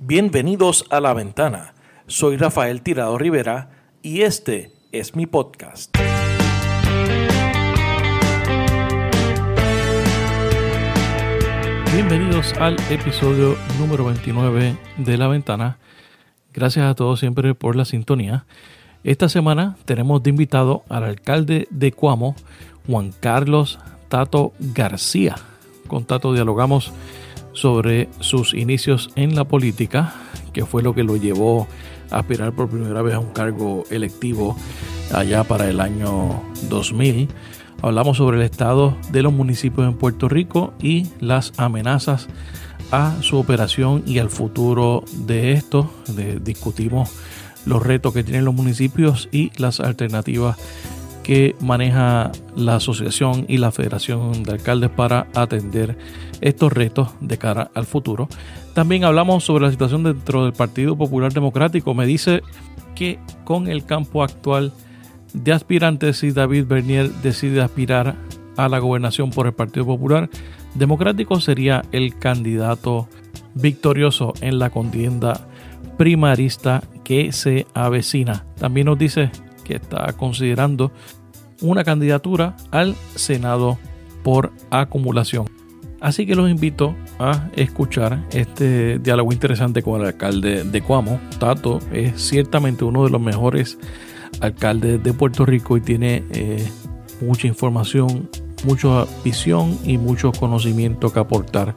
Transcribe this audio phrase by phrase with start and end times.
[0.00, 1.74] Bienvenidos a La Ventana.
[2.06, 3.70] Soy Rafael Tirado Rivera
[4.00, 5.92] y este es mi podcast.
[11.92, 15.78] Bienvenidos al episodio número 29 de La Ventana.
[16.54, 18.46] Gracias a todos siempre por la sintonía.
[19.02, 22.36] Esta semana tenemos de invitado al alcalde de Cuamo,
[22.86, 25.34] Juan Carlos Tato García.
[25.88, 26.92] Con Tato dialogamos
[27.58, 30.14] sobre sus inicios en la política,
[30.52, 31.66] que fue lo que lo llevó
[32.10, 34.56] a aspirar por primera vez a un cargo electivo
[35.12, 37.28] allá para el año 2000.
[37.82, 42.28] Hablamos sobre el estado de los municipios en Puerto Rico y las amenazas
[42.90, 45.90] a su operación y al futuro de esto.
[46.42, 47.10] discutimos
[47.66, 50.56] los retos que tienen los municipios y las alternativas
[51.28, 55.98] que maneja la asociación y la federación de alcaldes para atender
[56.40, 58.30] estos retos de cara al futuro.
[58.72, 61.92] También hablamos sobre la situación dentro del Partido Popular Democrático.
[61.92, 62.40] Me dice
[62.94, 64.72] que con el campo actual
[65.34, 68.16] de aspirantes, si David Bernier decide aspirar
[68.56, 70.30] a la gobernación por el Partido Popular
[70.76, 73.06] Democrático, sería el candidato
[73.52, 75.46] victorioso en la contienda
[75.98, 78.46] primarista que se avecina.
[78.58, 79.30] También nos dice
[79.68, 80.90] que está considerando
[81.60, 83.78] una candidatura al Senado
[84.22, 85.46] por acumulación.
[86.00, 91.20] Así que los invito a escuchar este diálogo interesante con el alcalde de Cuamo.
[91.40, 93.78] Tato es ciertamente uno de los mejores
[94.40, 96.64] alcaldes de Puerto Rico y tiene eh,
[97.20, 98.30] mucha información,
[98.64, 101.74] mucha visión y mucho conocimiento que aportar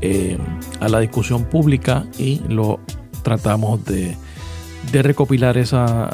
[0.00, 0.38] eh,
[0.80, 2.80] a la discusión pública y lo
[3.22, 4.16] tratamos de,
[4.90, 6.08] de recopilar esa,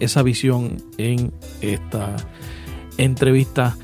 [0.00, 2.16] esa visión en esta
[2.98, 3.76] entrevista.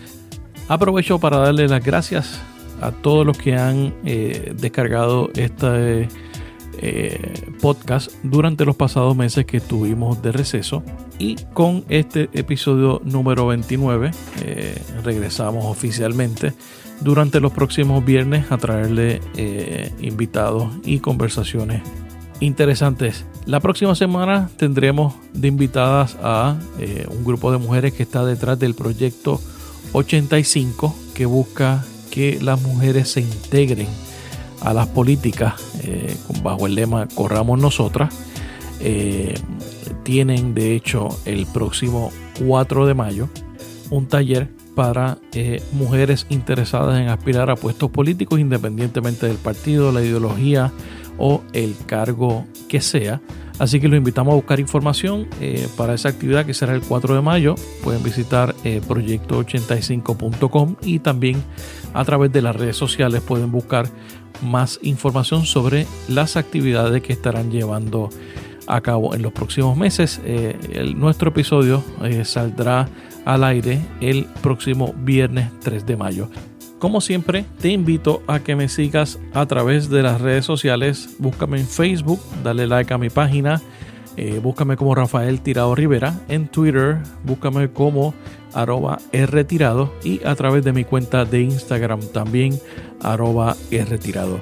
[0.69, 2.41] Aprovecho para darle las gracias
[2.81, 6.09] a todos los que han eh, descargado este
[7.61, 10.85] podcast durante los pasados meses que estuvimos de receso.
[11.19, 16.53] Y con este episodio número 29 eh, regresamos oficialmente
[17.01, 19.21] durante los próximos viernes a traerle
[20.01, 21.83] invitados y conversaciones
[22.41, 23.25] interesantes.
[23.49, 28.59] La próxima semana tendremos de invitadas a eh, un grupo de mujeres que está detrás
[28.59, 29.41] del proyecto
[29.93, 33.89] 85 que busca que las mujeres se integren
[34.61, 38.15] a las políticas eh, bajo el lema Corramos Nosotras.
[38.81, 39.33] Eh,
[40.03, 42.13] tienen de hecho el próximo
[42.47, 43.31] 4 de mayo
[43.89, 45.17] un taller para
[45.73, 50.71] mujeres interesadas en aspirar a puestos políticos independientemente del partido, la ideología
[51.19, 53.21] o el cargo que sea.
[53.59, 57.17] Así que los invitamos a buscar información eh, para esa actividad que será el 4
[57.17, 57.57] de mayo.
[57.83, 61.43] Pueden visitar eh, proyecto85.com y también
[61.93, 63.89] a través de las redes sociales pueden buscar
[64.43, 68.11] más información sobre las actividades que estarán llevando
[68.69, 70.21] a cabo en los próximos meses.
[70.25, 71.83] Eh, nuestro episodio
[72.23, 72.89] saldrá
[73.25, 76.31] al aire el próximo viernes 3 de mayo.
[76.79, 81.17] Como siempre, te invito a que me sigas a través de las redes sociales.
[81.19, 83.61] Búscame en Facebook, dale like a mi página.
[84.17, 86.21] Eh, búscame como Rafael Tirado Rivera.
[86.29, 88.15] En Twitter, búscame como
[88.55, 89.93] arroba rtirado.
[90.05, 92.61] Y a través de mi cuenta de Instagram también,
[93.03, 94.41] arroba rtirado.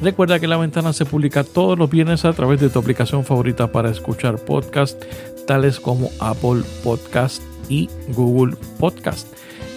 [0.00, 3.70] Recuerda que La Ventana se publica todos los viernes a través de tu aplicación favorita
[3.70, 4.98] para escuchar podcasts,
[5.46, 9.28] tales como Apple Podcast y Google Podcast.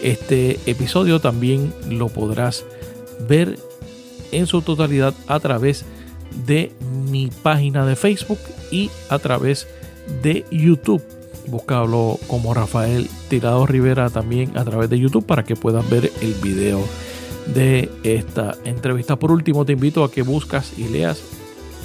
[0.01, 2.65] Este episodio también lo podrás
[3.27, 3.57] ver
[4.31, 5.85] en su totalidad a través
[6.45, 6.71] de
[7.09, 8.39] mi página de Facebook
[8.71, 9.67] y a través
[10.21, 11.03] de YouTube.
[11.47, 16.33] Búscalo como Rafael Tirado Rivera también a través de YouTube para que puedas ver el
[16.35, 16.83] video
[17.53, 19.15] de esta entrevista.
[19.15, 21.21] Por último, te invito a que buscas y leas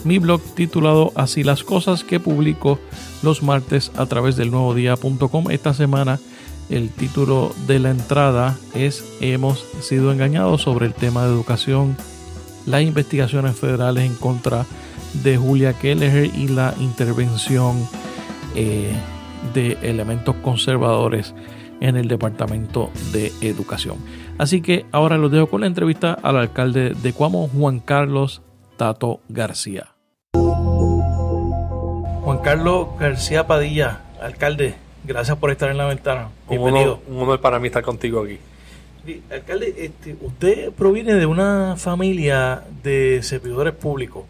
[0.04, 2.78] mi blog titulado Así las cosas que publico
[3.22, 5.50] los martes a través del nuevo día.com.
[5.50, 6.18] Esta semana
[6.70, 11.96] el título de la entrada es Hemos sido engañados sobre el tema de educación,
[12.66, 14.66] las investigaciones federales en contra
[15.22, 17.86] de Julia Keller y la intervención
[18.54, 18.92] eh,
[19.54, 21.34] de elementos conservadores
[21.80, 23.96] en el Departamento de Educación.
[24.38, 28.42] Así que ahora los dejo con la entrevista al alcalde de Cuamo, Juan Carlos
[28.76, 29.88] Tato García.
[32.22, 36.28] Juan Carlos García Padilla, alcalde, Gracias por estar en la ventana.
[36.48, 37.00] Bienvenido.
[37.08, 38.38] Un honor, para mí estar contigo aquí.
[39.30, 44.24] Alcalde, este, usted proviene de una familia de servidores públicos.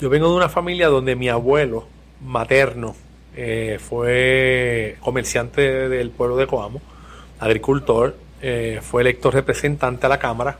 [0.00, 1.86] Yo vengo de una familia donde mi abuelo
[2.24, 2.94] materno
[3.34, 6.80] eh, fue comerciante del pueblo de Coamo,
[7.40, 10.58] agricultor, eh, fue electo representante a la Cámara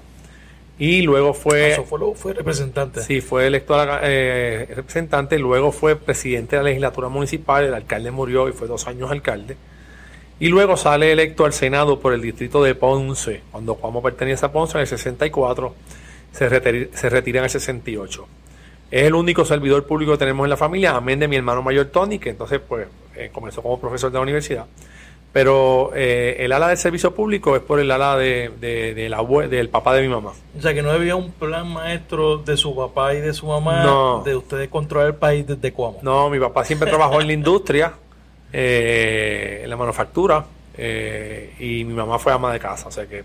[0.78, 1.72] Y luego fue...
[1.72, 3.02] Eso fue, luego fue representante.
[3.02, 8.48] Sí, fue electo eh, representante, luego fue presidente de la legislatura municipal, el alcalde murió
[8.48, 9.56] y fue dos años alcalde.
[10.40, 14.50] Y luego sale electo al Senado por el distrito de Ponce, cuando Cuamo pertenece a
[14.50, 15.74] Ponce en el 64,
[16.32, 18.26] se retira, se retira en el 68.
[18.90, 21.86] Es el único servidor público que tenemos en la familia, amén de mi hermano mayor
[21.86, 24.66] Tony, que entonces pues eh, comenzó como profesor de la universidad.
[25.32, 30.02] Pero eh, el ala del servicio público es por el ala de, del papá de
[30.02, 30.32] mi mamá.
[30.56, 34.22] O sea, que no había un plan maestro de su papá y de su mamá
[34.24, 36.00] de ustedes controlar el país desde Cuamo.
[36.02, 37.94] No, mi papá siempre trabajó en la industria,
[38.52, 40.44] eh, en la manufactura,
[40.76, 42.88] eh, y mi mamá fue ama de casa.
[42.88, 43.24] O sea que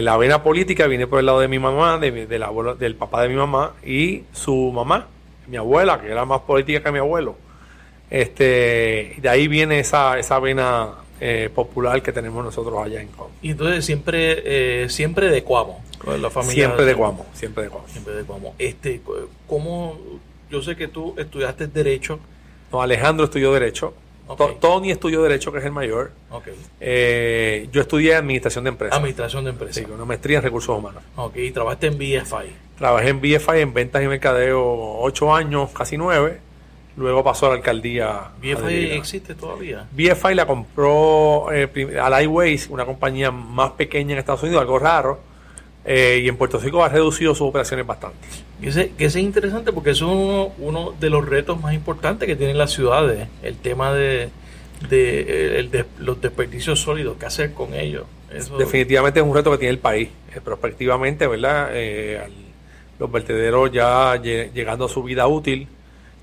[0.00, 3.22] la vena política viene por el lado de mi mamá, de, del, abuelo, del papá
[3.22, 5.06] de mi mamá, y su mamá,
[5.46, 7.36] mi abuela, que era más política que mi abuelo.
[8.10, 13.32] Este, de ahí viene esa, esa vena eh, popular que tenemos nosotros allá en Cuamo.
[13.42, 14.42] Y entonces siempre,
[14.84, 15.44] eh, siempre de
[16.18, 16.64] la familia.
[16.66, 17.86] Siempre de Cuamo, siempre de Cuamo.
[17.86, 18.24] Siempre de.
[18.58, 19.00] Este,
[19.46, 19.98] ¿cómo?
[20.50, 22.18] Yo sé que tú estudiaste Derecho.
[22.72, 23.94] No, Alejandro estudió Derecho.
[24.60, 26.10] Tony estudió Derecho, que es el mayor.
[26.80, 28.98] Eh, yo estudié Administración de Empresas.
[28.98, 29.76] Administración de Empresas.
[29.76, 31.04] Sí, una maestría en Recursos Humanos.
[31.14, 32.52] Ok, y trabajaste en BFI.
[32.78, 36.40] Trabajé en BFI en Ventas y Mercadeo ocho años, casi nueve
[36.96, 38.30] Luego pasó a la alcaldía.
[38.40, 39.86] ¿BFI existe todavía?
[39.92, 45.20] BFI la compró eh, Ways, una compañía más pequeña en Estados Unidos, algo raro.
[45.84, 48.18] Eh, y en Puerto Rico ha reducido sus operaciones bastante.
[48.60, 52.36] Que ese, que es interesante porque es uno, uno de los retos más importantes que
[52.36, 54.30] tienen las ciudades, el tema de,
[54.88, 58.04] de, los desperdicios sólidos, qué hacer con ellos.
[58.58, 60.08] Definitivamente es un reto que tiene el país.
[60.34, 61.70] Eh, prospectivamente, ¿verdad?
[61.72, 62.20] Eh,
[62.98, 65.66] los vertederos ya llegando a su vida útil,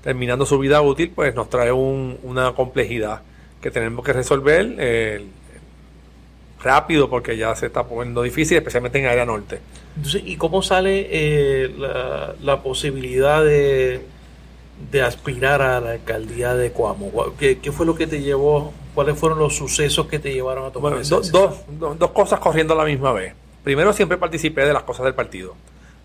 [0.02, 3.22] terminando su vida útil, pues nos trae una complejidad
[3.60, 5.24] que tenemos que resolver eh,
[6.62, 9.60] rápido porque ya se está poniendo difícil, especialmente en área norte.
[9.96, 11.74] Entonces, ¿y cómo sale eh,
[12.40, 14.00] la, posibilidad de,
[14.90, 17.12] de, aspirar a la alcaldía de Cuamo?
[17.38, 18.72] ¿Qué, fue lo que te llevó?
[18.94, 22.84] ¿Cuáles fueron los sucesos que te llevaron a tomar bueno, dos cosas corriendo a la
[22.84, 23.34] misma vez.
[23.62, 25.54] Primero, siempre participé de las cosas del partido,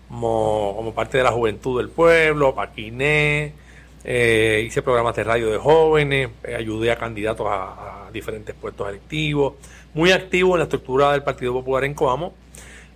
[0.08, 3.54] como, como parte de la juventud del pueblo, paquiné,
[4.04, 9.54] eh, hice programas de radio de jóvenes, eh, ayudé a candidatos a, diferentes puestos electivos,
[9.92, 12.32] muy activo en la estructura del Partido Popular en Coamo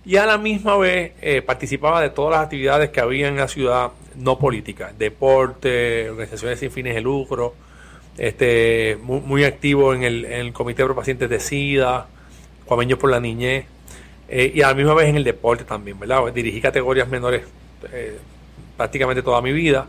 [0.03, 3.47] y a la misma vez eh, participaba de todas las actividades que había en la
[3.47, 7.53] ciudad no políticas, deporte, organizaciones sin fines de lucro,
[8.17, 12.07] este, muy, activo en el, Comité de Pacientes de SIDA,
[12.65, 13.65] Cuameños por la Niñez,
[14.29, 16.31] y a la misma vez en el deporte también, ¿verdad?
[16.33, 17.43] Dirigí categorías menores
[18.81, 19.87] prácticamente toda mi vida.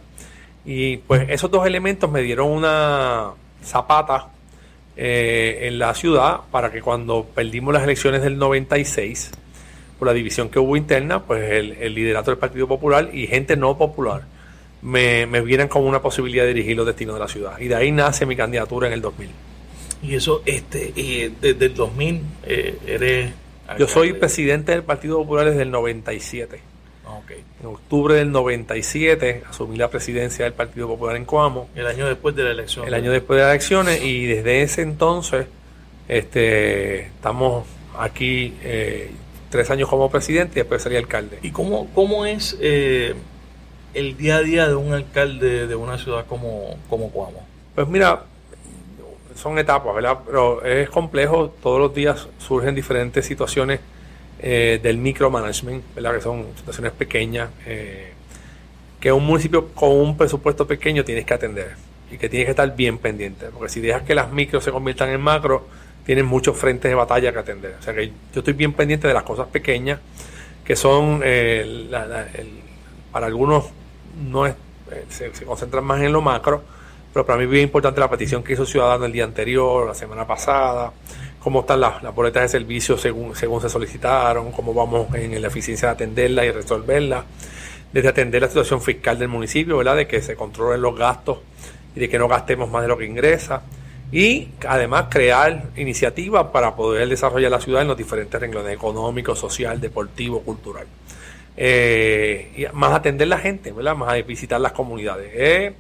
[0.65, 3.33] Y pues esos dos elementos me dieron una
[3.63, 4.29] zapata
[4.97, 9.31] eh, en la ciudad para que cuando perdimos las elecciones del 96,
[9.99, 13.79] por la división que hubo interna, pues el, liderato del Partido Popular y gente no
[13.79, 14.23] popular
[14.83, 17.59] me, me vieran como una posibilidad de dirigir los destinos de la ciudad.
[17.59, 19.31] Y de ahí nace mi candidatura en el 2000.
[20.03, 23.33] Y eso, este, y desde el 2000 eh, eres...
[23.79, 26.72] Yo soy presidente del Partido Popular desde el 97.
[27.61, 31.69] En octubre del 97 asumí la presidencia del Partido Popular en Coamo.
[31.75, 32.87] El año después de la elección.
[32.87, 35.47] El año después de las elecciones y desde ese entonces
[36.09, 37.67] este, estamos
[37.99, 39.11] aquí eh,
[39.51, 41.39] tres años como presidente y después salí alcalde.
[41.43, 43.15] ¿Y cómo, cómo es eh,
[43.95, 47.47] el día a día de un alcalde de una ciudad como, como Coamo?
[47.75, 48.25] Pues mira,
[49.37, 50.19] son etapas, ¿verdad?
[50.27, 53.81] Pero es complejo, todos los días surgen diferentes situaciones
[54.45, 56.15] eh, del micromanagement, ¿verdad?
[56.15, 58.13] que son situaciones pequeñas, eh,
[58.99, 61.77] que un municipio con un presupuesto pequeño tienes que atender
[62.11, 65.11] y que tienes que estar bien pendiente, porque si dejas que las micros se conviertan
[65.11, 65.69] en macro,
[66.05, 67.77] tienes muchos frentes de batalla que atender.
[67.79, 70.01] O sea que yo estoy bien pendiente de las cosas pequeñas,
[70.65, 71.89] que son, eh,
[73.13, 73.67] para algunos
[74.29, 74.55] no es,
[75.09, 76.65] se, se concentran más en lo macro,
[77.13, 79.95] pero para mí es bien importante la petición que hizo Ciudadano el día anterior, la
[79.95, 80.93] semana pasada,
[81.43, 85.49] cómo están las, las boletas de servicio según, según se solicitaron, cómo vamos en la
[85.49, 87.25] eficiencia de atenderla y resolverla,
[87.93, 89.97] desde atender la situación fiscal del municipio, ¿verdad?
[89.97, 91.39] de que se controlen los gastos
[91.97, 93.63] y de que no gastemos más de lo que ingresa,
[94.13, 99.81] y además crear iniciativas para poder desarrollar la ciudad en los diferentes renglones económico, social,
[99.81, 100.87] deportivo, cultural.
[101.57, 103.97] Eh, y más atender la gente, ¿verdad?
[103.97, 105.33] más visitar las comunidades.
[105.35, 105.75] Eh,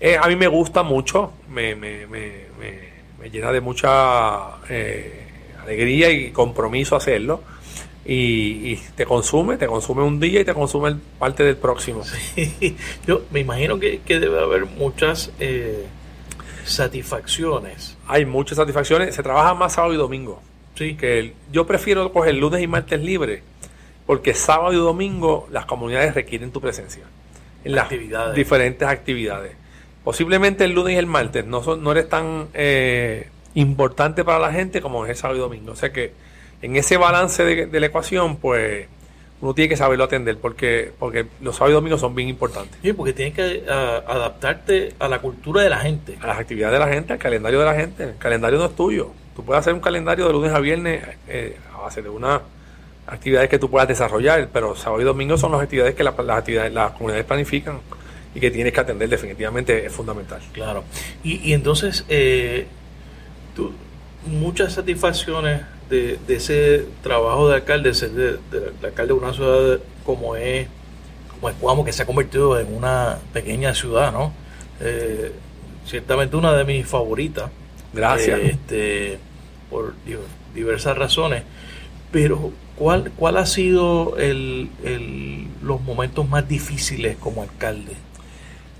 [0.00, 5.26] eh, a mí me gusta mucho, me, me, me, me llena de mucha eh,
[5.62, 7.42] alegría y compromiso hacerlo.
[8.08, 12.02] Y, te consume, te consume un día y te consume parte del próximo.
[13.06, 15.86] Yo me imagino que, debe haber muchas eh,
[16.64, 17.96] satisfacciones.
[18.06, 19.14] Hay muchas satisfacciones.
[19.14, 20.40] Se trabaja más sábado y domingo.
[20.76, 20.94] Sí.
[20.94, 23.42] Que yo prefiero coger lunes y martes libre
[24.06, 27.04] porque sábado y domingo las comunidades requieren tu presencia
[27.64, 27.88] en las
[28.34, 29.52] diferentes actividades.
[30.06, 34.52] Posiblemente el lunes y el martes no, son, no eres tan eh, importante para la
[34.52, 35.72] gente como es el sábado y domingo.
[35.72, 36.12] O sea que
[36.62, 38.86] en ese balance de, la ecuación, pues
[39.40, 42.78] uno tiene que saberlo atender porque, porque los sábados y domingos son bien importantes.
[42.82, 46.16] Sí, porque tienes que adaptarte a la cultura de la gente.
[46.22, 48.04] A las actividades de la gente, al calendario de la gente.
[48.04, 49.10] El calendario no es tuyo.
[49.34, 52.42] Tú puedes hacer un calendario de lunes a viernes eh, a base de una
[53.08, 56.72] actividades que tú puedas desarrollar, pero sábado y domingo son las actividades que las actividades,
[56.72, 57.80] las comunidades planifican
[58.36, 60.42] y que tienes que atender definitivamente es fundamental.
[60.52, 60.84] Claro.
[61.24, 62.66] Y, entonces, eh,
[64.26, 68.38] muchas satisfacciones de, ese trabajo de alcalde, de,
[68.86, 70.68] alcalde de una ciudad como es,
[71.32, 74.34] como es Cuamo, que se ha convertido en una pequeña ciudad, ¿no?
[74.82, 75.32] Eh,
[75.86, 77.50] ciertamente una de mis favoritas.
[77.94, 78.38] Gracias.
[78.38, 79.18] este,
[79.70, 79.94] por
[80.54, 81.42] diversas razones.
[82.12, 84.68] Pero ¿Cuál, cuál ha sido el,
[85.62, 87.92] los momentos más difíciles como alcalde?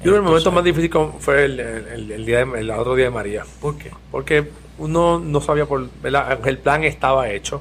[0.07, 3.11] Yo creo que el momento más difícil fue el, el, día el otro día de
[3.11, 3.45] María.
[3.61, 3.91] ¿Por qué?
[4.13, 4.47] Porque
[4.79, 5.89] uno no sabía por
[6.45, 7.61] el plan estaba hecho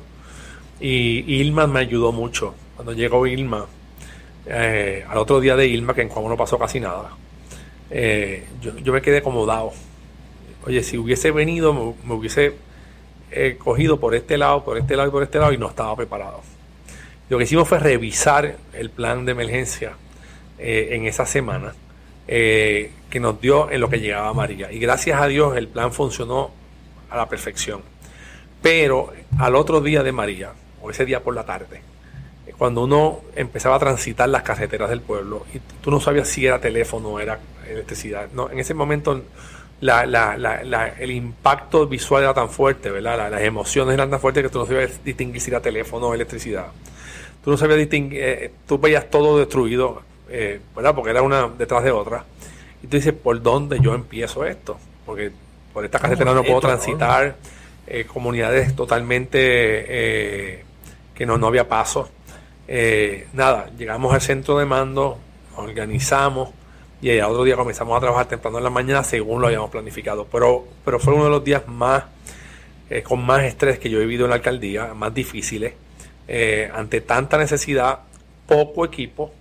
[0.80, 2.54] y Ilma me ayudó mucho.
[2.76, 3.66] Cuando llegó Ilma,
[4.46, 7.10] eh, al otro día de Ilma, que en Cuamo no pasó casi nada,
[7.90, 9.72] eh, yo, yo, me quedé acomodado.
[10.68, 12.54] Oye, si hubiese venido, me hubiese
[13.58, 16.42] cogido por este lado, por este lado y por este lado y no estaba preparado.
[17.28, 19.94] Lo que hicimos fue revisar el plan de emergencia
[20.60, 21.74] eh, en esa semana
[22.28, 24.72] eh, que nos dio en lo que llegaba María.
[24.72, 26.52] Y gracias a Dios el plan funcionó
[27.10, 27.82] a la perfección.
[28.62, 30.52] Pero al otro día de María,
[30.82, 31.82] o ese día por la tarde,
[32.58, 36.60] cuando uno empezaba a transitar las carreteras del pueblo y tú no sabías si era
[36.60, 37.40] teléfono o era
[37.70, 39.22] electricidad, no, en ese momento
[39.82, 43.30] la, la, la, el impacto visual era tan fuerte, ¿verdad?
[43.30, 46.68] las emociones eran tan fuertes que tú no sabías distinguir si era teléfono o electricidad.
[47.44, 50.96] Tú no sabías distinguir, eh, tú veías todo destruido, eh, ¿verdad?
[50.96, 52.24] Porque era una detrás de otra.
[52.84, 54.78] Y tú dices, ¿por dónde yo empiezo esto?
[55.06, 55.32] Porque
[55.74, 57.36] por esta carretera no puedo transitar,
[57.88, 60.64] eh, comunidades totalmente
[61.14, 62.10] que no, no había paso.
[63.34, 65.18] nada, llegamos al centro de mando,
[65.56, 66.50] organizamos
[67.02, 70.26] y el otro día comenzamos a trabajar temprano en la mañana según lo habíamos planificado.
[70.32, 72.04] Pero, pero fue uno de los días más
[72.90, 75.74] eh, con más estrés que yo he vivido en la alcaldía, más difíciles,
[76.28, 78.00] eh, ante tanta necesidad,
[78.48, 79.34] poco equipo,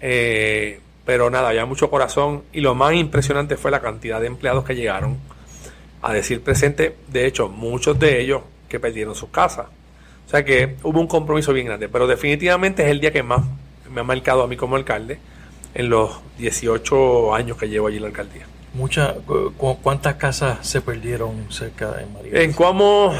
[0.00, 4.64] eh, pero nada, había mucho corazón y lo más impresionante fue la cantidad de empleados
[4.64, 5.16] que llegaron
[6.02, 9.66] a decir presente, de hecho, muchos de ellos que perdieron sus casas.
[10.26, 13.42] O sea que hubo un compromiso bien grande, pero definitivamente es el día que más
[13.90, 15.18] me ha marcado a mí como alcalde
[15.74, 18.46] en los 18 años que llevo allí en la alcaldía.
[18.78, 19.12] Mucha,
[19.82, 22.42] ¿Cuántas casas se perdieron cerca de María?
[22.42, 23.12] En Cuamo,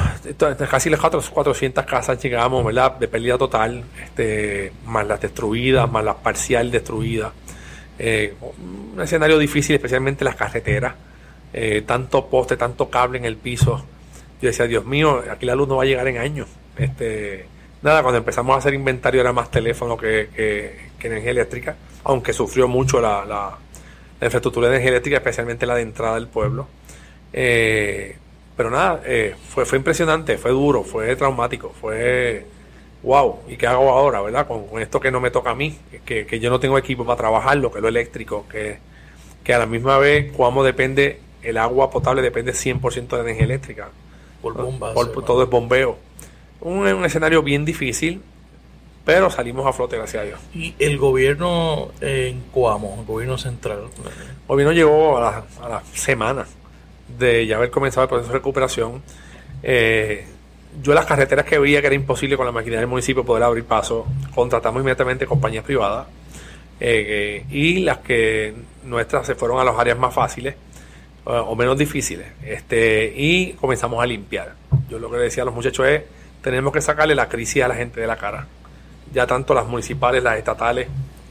[0.70, 2.96] casi las 400 casas llegamos, ¿verdad?
[2.96, 7.32] De pérdida total, este, más las destruidas, más las parcial destruidas.
[7.98, 10.94] Eh, un escenario difícil, especialmente las carreteras.
[11.52, 13.84] Eh, tanto poste, tanto cable en el piso.
[14.40, 16.46] Yo decía, Dios mío, aquí la luz no va a llegar en años.
[16.76, 17.46] Este,
[17.82, 20.28] nada, cuando empezamos a hacer inventario era más teléfono que,
[21.00, 21.74] que energía eléctrica
[22.08, 23.58] aunque sufrió mucho la, la,
[24.26, 26.66] infraestructura de energía eléctrica, especialmente la de entrada del pueblo.
[27.32, 28.16] Eh,
[28.56, 32.44] pero nada, eh, fue, fue impresionante, fue duro, fue traumático, fue
[33.02, 34.46] wow, ¿y qué hago ahora, verdad?
[34.46, 37.16] Con, esto que no me toca a mí, que, que, yo no tengo equipo para
[37.16, 38.78] trabajarlo, que es lo eléctrico, que,
[39.44, 43.88] que a la misma vez, como depende, el agua potable depende 100% de energía eléctrica.
[44.42, 44.92] Por bombas.
[44.94, 45.96] Por, todo es bombeo.
[46.60, 48.22] Un, un escenario bien difícil,
[49.08, 50.38] pero salimos a flote, gracias a Dios.
[50.52, 53.78] ¿Y el gobierno en Coamo, el gobierno central?
[54.04, 56.44] El gobierno llegó a la, a la semana
[57.18, 59.02] de ya haber comenzado el proceso de recuperación.
[59.62, 60.26] Eh,
[60.82, 63.64] yo las carreteras que veía que era imposible con la maquinaria del municipio poder abrir
[63.64, 66.06] paso, contratamos inmediatamente compañías privadas
[66.78, 68.52] eh, y las que
[68.84, 70.58] nuestras se fueron a las áreas más fáciles eh,
[71.24, 74.52] o menos difíciles este y comenzamos a limpiar.
[74.90, 76.02] Yo lo que decía a los muchachos es,
[76.42, 78.46] tenemos que sacarle la crisis a la gente de la cara
[79.12, 80.88] ya tanto las municipales, las estatales,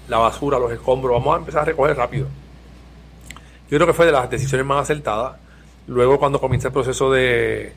[0.07, 2.27] la basura, los escombros, vamos a empezar a recoger rápido.
[3.69, 5.37] Yo creo que fue de las decisiones más acertadas.
[5.87, 7.73] Luego, cuando comienza el proceso de,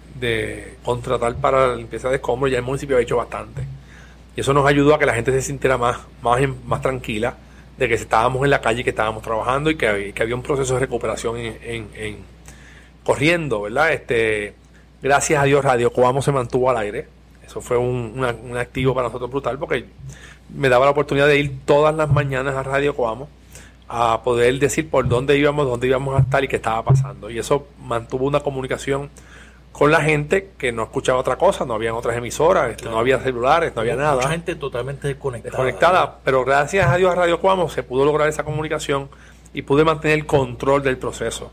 [0.85, 3.63] contratar para la limpieza de escombros, ya el municipio ha hecho bastante.
[4.37, 7.35] Y eso nos ayudó a que la gente se sintiera más, más, más tranquila
[7.77, 10.81] de que estábamos en la calle, que estábamos trabajando y que, había, un proceso de
[10.81, 12.19] recuperación en,
[13.03, 13.93] corriendo, ¿verdad?
[13.93, 14.55] Este,
[15.03, 17.20] gracias a Dios, Radio Coamo se mantuvo al aire
[17.51, 18.25] eso fue un,
[18.57, 19.85] activo para nosotros brutal porque
[20.55, 23.29] me daba la oportunidad de ir todas las mañanas a Radio Coamo
[23.89, 27.29] a poder decir por dónde íbamos, dónde íbamos a estar y qué estaba pasando.
[27.29, 29.11] Y eso mantuvo una comunicación
[29.73, 33.19] con la gente que no escuchaba otra cosa, no habían otras emisoras, este, no había
[33.19, 34.15] celulares, no había nada.
[34.15, 35.51] Mucha gente totalmente desconectada.
[35.51, 39.09] Desconectada, pero gracias a Dios a Radio Cuamo se pudo lograr esa comunicación
[39.53, 41.51] y pude mantener el control del proceso,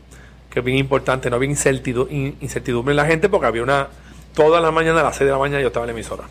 [0.48, 3.88] que es bien importante, no había incertidumbre en la gente porque había una,
[4.34, 6.24] toda la mañana a las 6 de la mañana yo estaba en la emisora.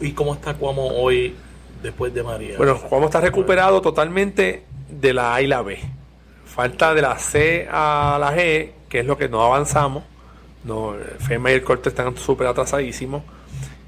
[0.00, 1.34] ¿Y cómo está Cuamo hoy
[1.82, 2.56] después de María?
[2.56, 5.78] Bueno, Cuamo está recuperado totalmente de la A y la B.
[6.46, 10.04] Falta de la C a la G, que es lo que no avanzamos.
[10.64, 13.22] No, FEMA y el corte están súper atrasadísimos.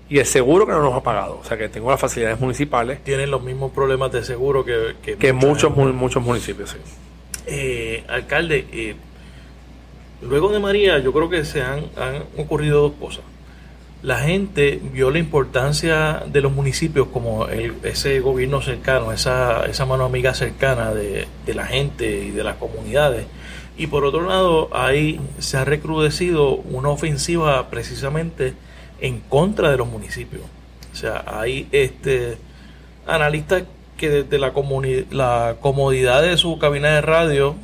[0.08, 1.38] Y el seguro que no nos ha pagado.
[1.40, 3.02] O sea que tengo las facilidades municipales.
[3.02, 6.78] Tienen los mismos problemas de seguro que, que, muchos, muchos municipios, sí.
[7.46, 8.96] Eh, alcalde, eh,
[10.22, 13.24] luego de María yo creo que se han, han ocurrido dos cosas
[14.06, 20.04] la gente vio la importancia de los municipios como ese gobierno cercano, esa, esa mano
[20.04, 23.26] amiga cercana de, la gente y de las comunidades.
[23.76, 28.54] Y por otro lado, ahí se ha recrudecido una ofensiva precisamente
[29.00, 30.42] en contra de los municipios.
[30.92, 32.38] O sea, hay este
[33.08, 33.64] analistas
[33.96, 34.52] que desde la,
[35.10, 37.56] la comodidad de su cabina de radio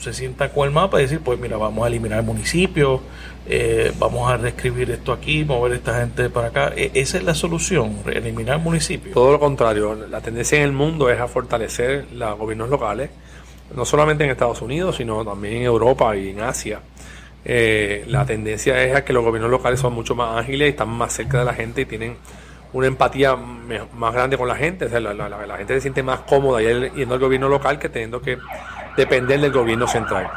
[0.00, 3.00] se sientan con el mapa y decir, pues mira, vamos a eliminar el municipio,
[3.46, 6.72] eh, vamos a reescribir esto aquí, mover esta gente para acá.
[6.74, 9.12] E, ¿Esa es la solución, eliminar municipios?
[9.14, 13.10] Todo lo contrario, la tendencia en el mundo es a fortalecer los gobiernos locales,
[13.74, 16.80] no solamente en Estados Unidos, sino también en Europa y en Asia.
[17.44, 20.88] Eh, la tendencia es a que los gobiernos locales son mucho más ágiles y están
[20.88, 22.16] más cerca de la gente y tienen
[22.72, 24.86] una empatía más grande con la gente.
[24.86, 28.38] O sea, la, gente se siente más cómoda yendo al gobierno local que teniendo que
[28.96, 30.30] depender del gobierno central.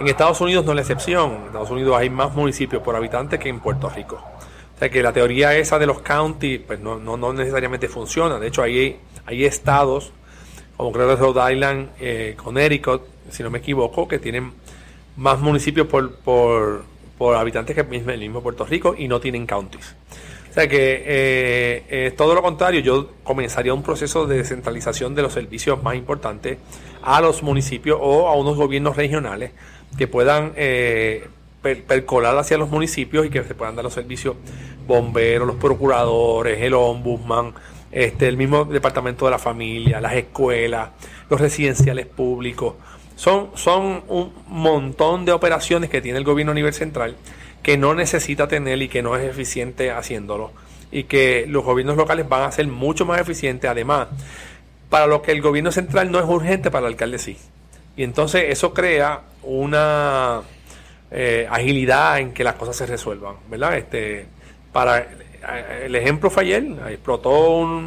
[0.00, 1.32] En Estados Unidos no es la excepción.
[1.32, 4.16] En Estados Unidos hay más municipios por habitante que en Puerto Rico.
[4.74, 8.38] O sea que la teoría esa de los counties pues no, no, necesariamente funciona.
[8.38, 10.12] De hecho, hay, hay estados,
[10.76, 14.52] como creo que Rhode Island, eh, Connecticut, si no me equivoco, que tienen
[15.16, 16.84] más municipios por, por,
[17.16, 19.94] por habitantes que el mismo, el mismo Puerto Rico y no tienen counties.
[20.50, 25.32] O sea que eh, todo lo contrario, yo comenzaría un proceso de descentralización de los
[25.32, 26.58] servicios más importantes
[27.04, 29.52] a los municipios o a unos gobiernos regionales
[29.96, 31.28] que puedan eh,
[31.62, 34.36] percolar hacia los municipios y que se puedan dar los servicios
[34.86, 37.54] bomberos, los procuradores, el ombudsman,
[37.90, 40.90] este, el mismo departamento de la familia, las escuelas,
[41.30, 42.74] los residenciales públicos.
[43.16, 47.16] Son, son un montón de operaciones que tiene el gobierno a nivel central
[47.64, 50.52] que no necesita tener y que no es eficiente haciéndolo.
[50.92, 53.68] Y que los gobiernos locales van a ser mucho más eficientes.
[53.68, 54.08] Además,
[54.90, 57.36] para lo que el gobierno central no es urgente, para el alcalde sí.
[57.96, 60.42] Y entonces eso crea una
[61.10, 63.76] eh, agilidad en que las cosas se resuelvan, ¿verdad?
[63.76, 64.26] Este,
[64.72, 67.82] para eh, el ejemplo fue ayer, explotó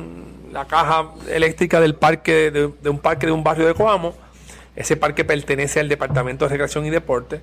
[0.51, 4.15] la caja eléctrica del parque de, de, un parque de un barrio de Coamo.
[4.75, 7.41] Ese parque pertenece al Departamento de Recreación y Deporte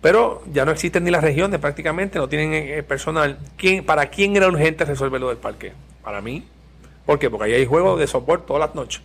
[0.00, 3.38] pero ya no existen ni las regiones prácticamente, no tienen eh, personal.
[3.56, 5.72] ¿Quién, ¿Para quién era urgente resolver lo del parque?
[6.02, 6.44] Para mí.
[7.06, 7.30] ¿Por qué?
[7.30, 9.02] Porque ahí hay juegos de soporte todas las noches.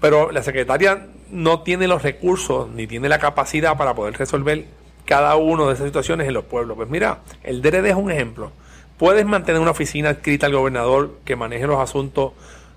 [0.00, 4.66] Pero la secretaria no tiene los recursos ni tiene la capacidad para poder resolver
[5.04, 6.76] cada una de esas situaciones en los pueblos.
[6.76, 8.52] Pues mira, el DRD es un ejemplo.
[8.98, 12.32] Puedes mantener una oficina adscrita al gobernador que maneje los asuntos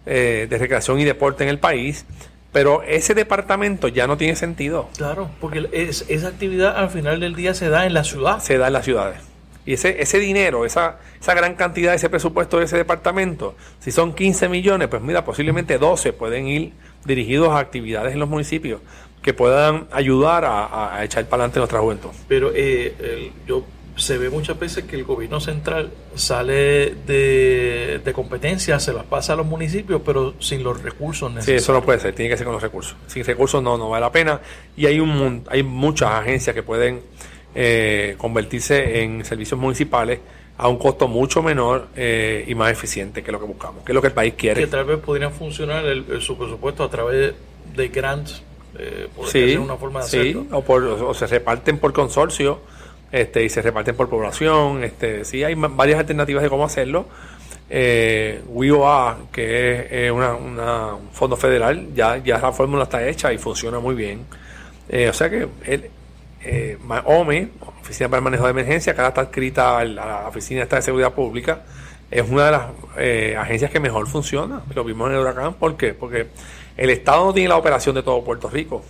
[0.05, 2.05] eh, de recreación y deporte en el país,
[2.51, 4.89] pero ese departamento ya no tiene sentido.
[4.97, 8.39] Claro, porque esa actividad al final del día se da en la ciudad.
[8.39, 9.26] Se da en las ciudades.
[9.67, 14.13] Y ese, ese dinero, esa, esa gran cantidad, ese presupuesto de ese departamento, si son
[14.13, 16.71] 15 millones, pues mira, posiblemente 12 pueden ir
[17.03, 18.79] dirigidos a actividades en los municipios
[19.21, 22.09] que puedan ayudar a, echar para adelante nuestra juventud.
[22.29, 23.65] Pero eh, yo
[23.97, 29.35] se ve muchas veces que el gobierno central sale de, competencia, se las pasa a
[29.35, 31.61] los municipios, pero sin los recursos necesarios.
[31.61, 32.95] Sí, eso no puede ser, tiene que ser con los recursos.
[33.07, 34.39] Sin recursos no, no vale la pena.
[34.77, 37.01] Y hay, un, hay muchas agencias que pueden
[37.59, 40.19] eh, convertirse en servicios municipales
[40.59, 43.95] a un costo mucho menor eh, y más eficiente que lo que buscamos, que es
[43.95, 44.61] lo que el país quiere.
[44.61, 47.33] Que tal vez podrían funcionar el, su presupuesto a través
[47.75, 48.43] de grants,
[48.77, 50.41] eh, sí, una forma de hacerlo.
[50.41, 52.59] Sí, o, por, o se reparten por consorcio
[53.11, 54.83] este, y se reparten por población.
[54.83, 57.07] Este, sí, hay varias alternativas de cómo hacerlo.
[57.71, 63.39] Eh, WIOA, que es una, un fondo federal, ya, ya la fórmula está hecha y
[63.39, 64.25] funciona muy bien.
[64.89, 65.89] Eh, o sea que el,
[66.43, 67.49] eh, OME,
[67.81, 71.13] Oficina para el Manejo de Emergencia, que ahora está escrita a la Oficina de Seguridad
[71.13, 71.63] Pública,
[72.09, 72.63] es una de las
[72.97, 74.61] eh, agencias que mejor funciona.
[74.73, 75.55] Lo vimos en el huracán.
[75.55, 75.93] ¿Por qué?
[75.93, 76.27] Porque
[76.77, 78.83] el Estado no tiene la operación de todo Puerto Rico.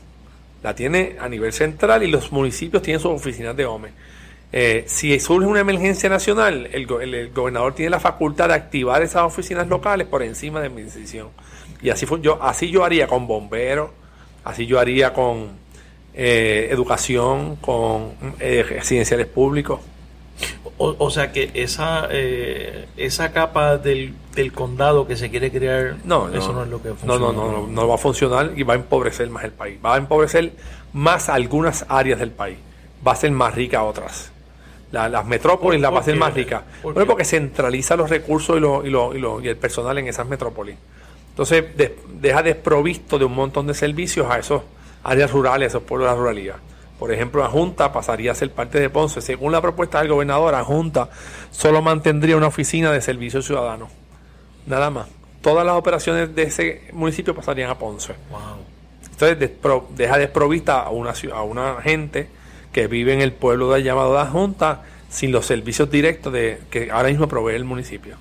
[0.64, 3.90] La tiene a nivel central y los municipios tienen sus oficinas de OME.
[4.52, 9.68] Eh, si surge una emergencia nacional, el, gobernador tiene la facultad de activar esas oficinas
[9.68, 11.30] locales por encima de mi decisión.
[11.82, 13.92] Y así, fue, yo, así yo haría con bomberos,
[14.44, 15.50] así yo haría con
[16.20, 19.80] eh, educación, con eh, residenciales públicos.
[20.80, 26.30] O, sea que esa eh, esa capa del, del, condado que se quiere crear, no,
[26.30, 27.20] eso no, es lo que funciona.
[27.20, 29.80] No, no, no, no, va a funcionar y va a empobrecer más el país.
[29.84, 30.54] Va a empobrecer
[30.94, 32.58] más algunas áreas del país.
[33.06, 34.32] Va a ser más rica otras.
[34.92, 36.64] las metrópolis las va a ser más ricas.
[36.82, 40.78] ¿Por porque centraliza los recursos y, lo, y, lo, y, el personal en esas metrópolis.
[41.30, 41.64] Entonces
[42.20, 44.62] deja desprovisto de un montón de servicios a esos
[45.08, 46.56] áreas rurales, esos pueblos de la ruralidad.
[47.00, 49.22] Por ejemplo, la Junta pasaría a ser parte de Ponce.
[49.22, 51.10] Según la propuesta del gobernador, la Junta
[51.50, 53.88] solo mantendría una oficina de servicio ciudadano.
[54.66, 55.08] Nada más.
[55.42, 58.16] Todas las operaciones de ese municipio pasarían a Ponce.
[59.12, 59.52] Entonces
[59.96, 62.28] deja desprovista a una, a una gente
[62.74, 66.92] que vive en el pueblo de llamado la Junta sin los servicios directos de que
[66.92, 68.18] ahora mismo provee el municipio.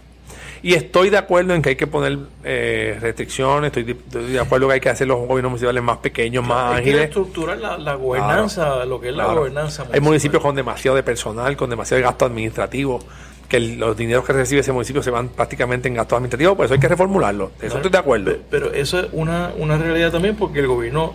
[0.63, 4.71] Y estoy de acuerdo en que hay que poner eh, restricciones, estoy de, acuerdo en
[4.71, 7.01] que hay que hacer los gobiernos municipales más pequeños, más hay ágiles.
[7.01, 9.87] Que estructurar la, gobernanza, lo que es la gobernanza.
[9.93, 13.01] Hay municipios con demasiado de personal, con demasiado gasto administrativo,
[13.49, 16.75] que los dineros que recibe ese municipio se van prácticamente en gasto administrativo, pues eso
[16.75, 17.53] hay que reformularlo.
[17.61, 18.37] Eso estoy de acuerdo.
[18.51, 21.15] Pero, eso es una, una realidad también porque el gobierno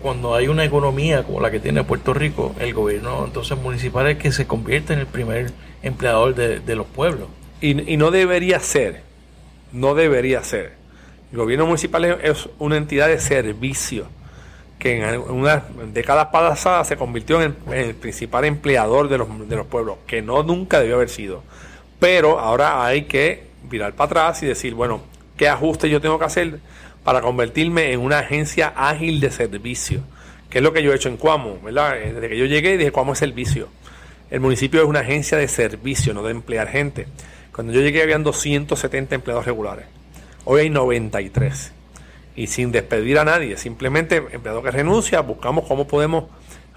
[0.00, 4.18] cuando hay una economía como la que tiene Puerto Rico, el gobierno entonces municipal es
[4.18, 5.50] que se convierte en el primer
[5.82, 7.26] empleador de, de los pueblos.
[7.64, 9.00] Y, no debería ser,
[9.72, 10.72] no debería ser.
[11.32, 14.06] El gobierno municipal es una entidad de servicio
[14.78, 15.62] que en unas
[15.94, 20.42] décadas pasadas se convirtió en el, principal empleador de los, de los pueblos, que no
[20.42, 21.42] nunca debió haber sido.
[21.98, 25.00] Pero ahora hay que virar para atrás y decir, bueno,
[25.38, 26.60] ¿qué ajustes yo tengo que hacer
[27.02, 30.02] para convertirme en una agencia ágil de servicio?
[30.50, 31.96] Que es lo que yo he hecho en Cuamo, ¿verdad?
[31.96, 33.70] Eh, desde que yo llegué dije, Cuamo es servicio.
[34.30, 37.06] El municipio es una agencia de servicio, no de emplear gente.
[37.54, 39.86] Cuando yo llegué habían 270 empleados regulares.
[40.44, 41.72] Hoy hay 93.
[42.34, 46.24] Y sin despedir a nadie, simplemente empleado que renuncia, buscamos cómo podemos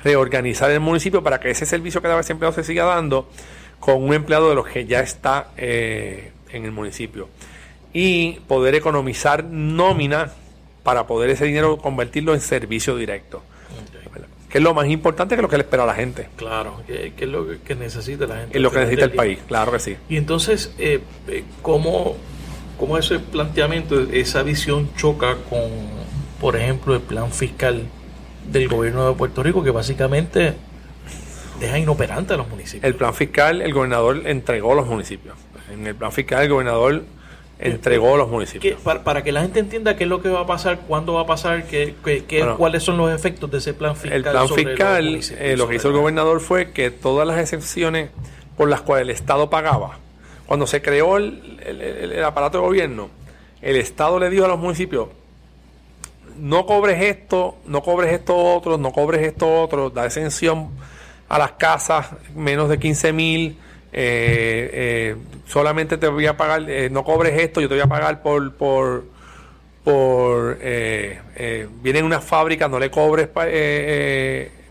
[0.04, 3.28] reorganizar el municipio para que ese servicio que daba ese empleado se siga dando
[3.80, 7.28] con un empleado de los que ya está eh, en el municipio.
[7.92, 10.32] Y poder economizar nómina
[10.84, 13.42] para poder ese dinero convertirlo en servicio directo
[14.50, 16.30] que es lo más importante que lo que le espera a la gente.
[16.38, 18.58] Claro, que, es lo que necesita la gente.
[18.58, 19.98] Es lo que necesita el país, claro que sí.
[20.10, 22.16] Y entonces, eh, eh, ¿cómo,
[22.80, 25.70] ¿cómo ese planteamiento, esa visión choca con,
[26.40, 27.84] por ejemplo, el plan fiscal
[28.50, 30.54] del gobierno de Puerto Rico, que básicamente
[31.60, 32.86] deja inoperante a los municipios?
[32.86, 35.36] El plan fiscal, el gobernador entregó a los municipios.
[35.74, 37.04] En el plan fiscal, el gobernador
[37.60, 38.80] entregó a los municipios.
[38.82, 41.26] Para, que la gente entienda qué es lo que va a pasar, cuándo va a
[41.26, 41.96] pasar, qué,
[42.58, 44.14] cuáles son los efectos de ese plan fiscal.
[44.14, 48.10] El plan fiscal, eh, lo que hizo el gobernador fue que todas las excepciones
[48.56, 50.00] por las cuales el Estado pagaba,
[50.46, 53.10] cuando se creó el, aparato de gobierno,
[53.62, 55.10] el Estado le dijo a los municipios,
[56.38, 60.70] no cobres esto, no cobres esto otro, no cobres esto otro, da exención
[61.28, 63.58] a las casas menos de 15 mil
[64.00, 65.16] eh, eh,
[65.48, 68.54] solamente te voy a pagar, eh, no cobres esto, yo te voy a pagar por,
[68.54, 69.06] por,
[69.84, 73.28] por eh, viene una fábrica, no le cobres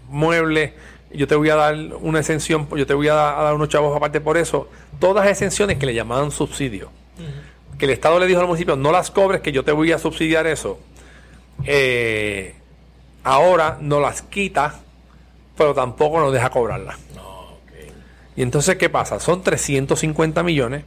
[0.09, 0.75] muebles,
[1.13, 4.21] yo te voy a dar una exención, yo te voy a dar, unos chavos aparte
[4.21, 4.69] por eso.
[5.01, 6.91] Todas exenciones que le llamaban subsidio,
[7.79, 9.99] que el Estado le dijo al municipio, no las cobres, que yo te voy a
[9.99, 10.79] subsidiar eso.
[13.25, 14.79] ahora no las quita,
[15.59, 16.97] pero tampoco nos deja cobrarlas.
[18.37, 19.19] Y entonces, ¿qué pasa?
[19.19, 20.85] Son 350 millones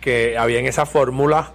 [0.00, 1.52] que había en esa fórmula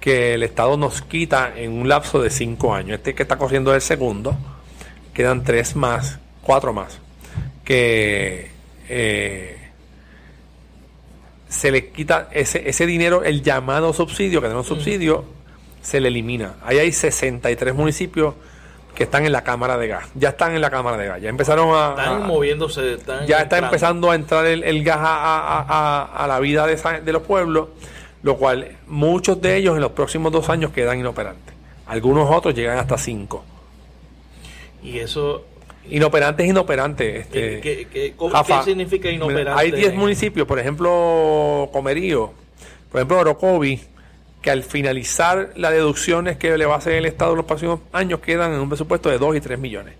[0.00, 2.96] que el Estado nos quita en un lapso de cinco años.
[2.96, 4.36] Este que está corriendo es el segundo,
[5.12, 6.98] quedan tres más, cuatro más,
[7.64, 8.50] que
[8.88, 9.58] eh,
[11.48, 15.24] se le quita ese, ese dinero, el llamado subsidio, que tenemos subsidio,
[15.80, 16.56] se le elimina.
[16.64, 18.34] Ahí hay 63 municipios
[18.94, 20.08] que están en la cámara de gas.
[20.14, 21.20] Ya están en la cámara de gas.
[21.20, 21.90] Ya empezaron a.
[21.90, 22.98] Están moviéndose.
[23.26, 27.68] ya está empezando a entrar el, gas a, la vida de, los pueblos,
[28.22, 31.54] lo cual muchos de ellos en los próximos dos años quedan inoperantes.
[31.86, 33.44] Algunos otros llegan hasta cinco.
[34.82, 35.44] Y eso.
[35.90, 37.26] Inoperantes, inoperantes.
[37.26, 38.14] Este, ¿Qué, qué,
[38.64, 39.60] significa inoperante?
[39.60, 42.32] Hay 10 municipios, por ejemplo, Comerío,
[42.90, 43.80] por ejemplo, Orocovi
[44.44, 47.80] que al finalizar las deducciones que le va a hacer el Estado en los próximos
[47.94, 49.94] años quedan en un presupuesto de 2 y 3 millones.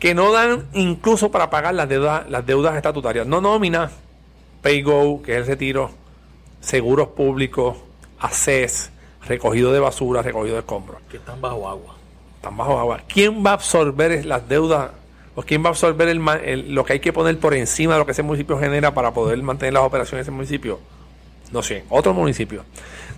[0.00, 3.28] Que no dan incluso para pagar las deudas, las deudas estatutarias.
[3.28, 3.92] No nómina,
[4.62, 5.92] PayGo, que es el retiro,
[6.60, 7.76] seguros públicos,
[8.18, 8.90] ACES,
[9.28, 11.00] recogido de basura, recogido de escombros.
[11.08, 11.94] Que están bajo agua.
[12.34, 13.00] Están bajo agua.
[13.06, 14.90] ¿Quién va a absorber las deudas
[15.36, 18.06] o quién va a absorber el, lo que hay que poner por encima de lo
[18.06, 20.80] que ese municipio genera para poder mantener las operaciones de ese municipio?
[21.52, 22.64] No sé, otro municipio.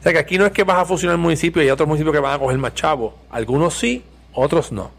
[0.01, 1.87] O sea que aquí no es que vas a fusionar el municipio y hay otros
[1.87, 3.15] municipios que van a coger más chavos.
[3.31, 4.91] Algunos sí, otros no.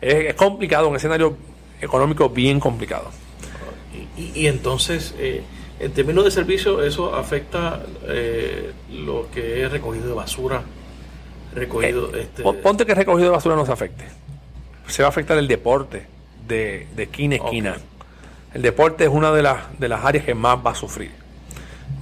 [0.00, 1.36] Es, complicado, un escenario
[1.80, 3.10] económico bien complicado.
[4.16, 5.42] Y, entonces, eh,
[5.80, 10.62] en términos de servicio, eso afecta eh, lo que es recogido de basura,
[11.54, 12.14] recogido...
[12.16, 14.04] Eh, este, ponte que recogido de basura no se afecte.
[14.86, 16.06] Se va a afectar el deporte
[16.46, 17.76] de, de esquina a esquina.
[18.54, 21.10] El deporte es una de las, de las áreas que más va a sufrir.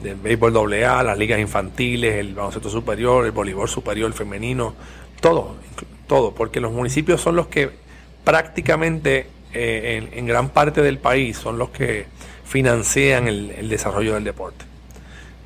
[0.02, 4.74] Del béisbol AA, las ligas infantiles, el baloncesto superior, el voleibol superior, el femenino,
[5.20, 5.56] todo,
[6.06, 7.70] todo, porque los municipios son los que
[8.24, 12.06] prácticamente eh, en, gran parte del país son los que
[12.44, 14.64] financian el, desarrollo del deporte.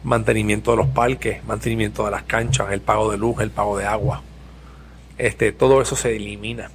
[0.03, 3.87] Mantenimiento de los parques, mantenimiento de las canchas, el pago de luz, el pago de
[3.87, 4.23] agua.
[5.19, 6.71] Este, todo eso se elimina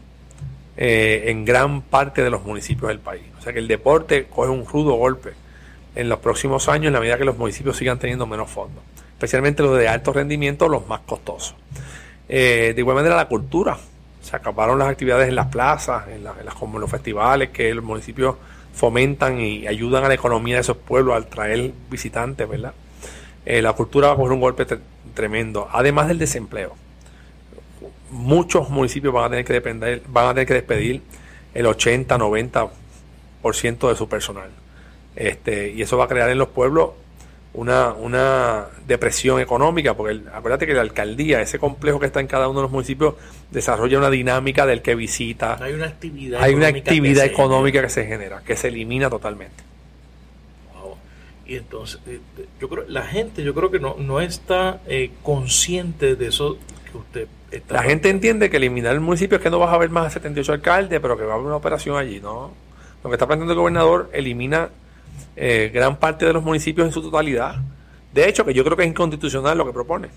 [0.78, 3.24] eh, en gran parte de los municipios del país.
[3.40, 5.34] O sea que el deporte coge un rudo golpe
[5.96, 9.64] en los próximos años en la medida que los municipios sigan teniendo menos fondos, especialmente
[9.64, 11.56] los de alto rendimiento, los más costosos.
[12.28, 13.78] Eh, de igual manera la cultura,
[14.22, 18.36] se acabaron las actividades en las plazas, en, las, como los festivales que los municipios
[18.74, 22.74] fomentan y ayudan a la economía de esos pueblos al traer visitantes, ¿verdad?
[23.46, 24.66] Eh, la cultura va a coger un golpe
[25.14, 26.76] tremendo, además del desempleo.
[28.10, 31.02] Muchos municipios van a tener que depender, van a tener que despedir
[31.54, 34.50] el 80, 90% de su personal.
[35.16, 36.92] Este, y eso va a crear en los pueblos
[37.54, 42.50] una, una depresión económica, porque acuérdate que la alcaldía, ese complejo que está en cada
[42.50, 43.16] uno de los municipios,
[43.50, 45.58] desarrolla una dinámica del que visita.
[45.64, 49.64] Hay una actividad, hay una actividad que económica que se genera, que se elimina totalmente.
[51.48, 52.20] Y entonces, eh,
[52.60, 56.58] yo creo, la gente, yo creo que no, no está eh, consciente de eso
[56.92, 57.76] que usted está.
[57.76, 60.10] La gente entiende que eliminar el municipio es que no vas a ver más a
[60.10, 62.52] 78 alcaldes, pero que va a haber una operación allí, ¿no?
[63.04, 64.70] Lo que está planteando el gobernador elimina
[65.36, 67.56] eh, gran parte de los municipios en su totalidad.
[68.14, 70.10] De hecho, que yo creo que es inconstitucional lo que propone.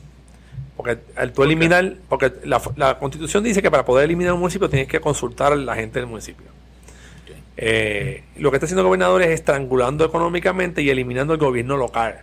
[0.76, 4.86] Porque al tú eliminar, porque la, constitución dice que para poder eliminar un municipio tienes
[4.86, 6.46] que consultar a la gente del municipio.
[7.56, 12.22] Eh, lo que está haciendo el gobernador es estrangulando económicamente y eliminando el gobierno local.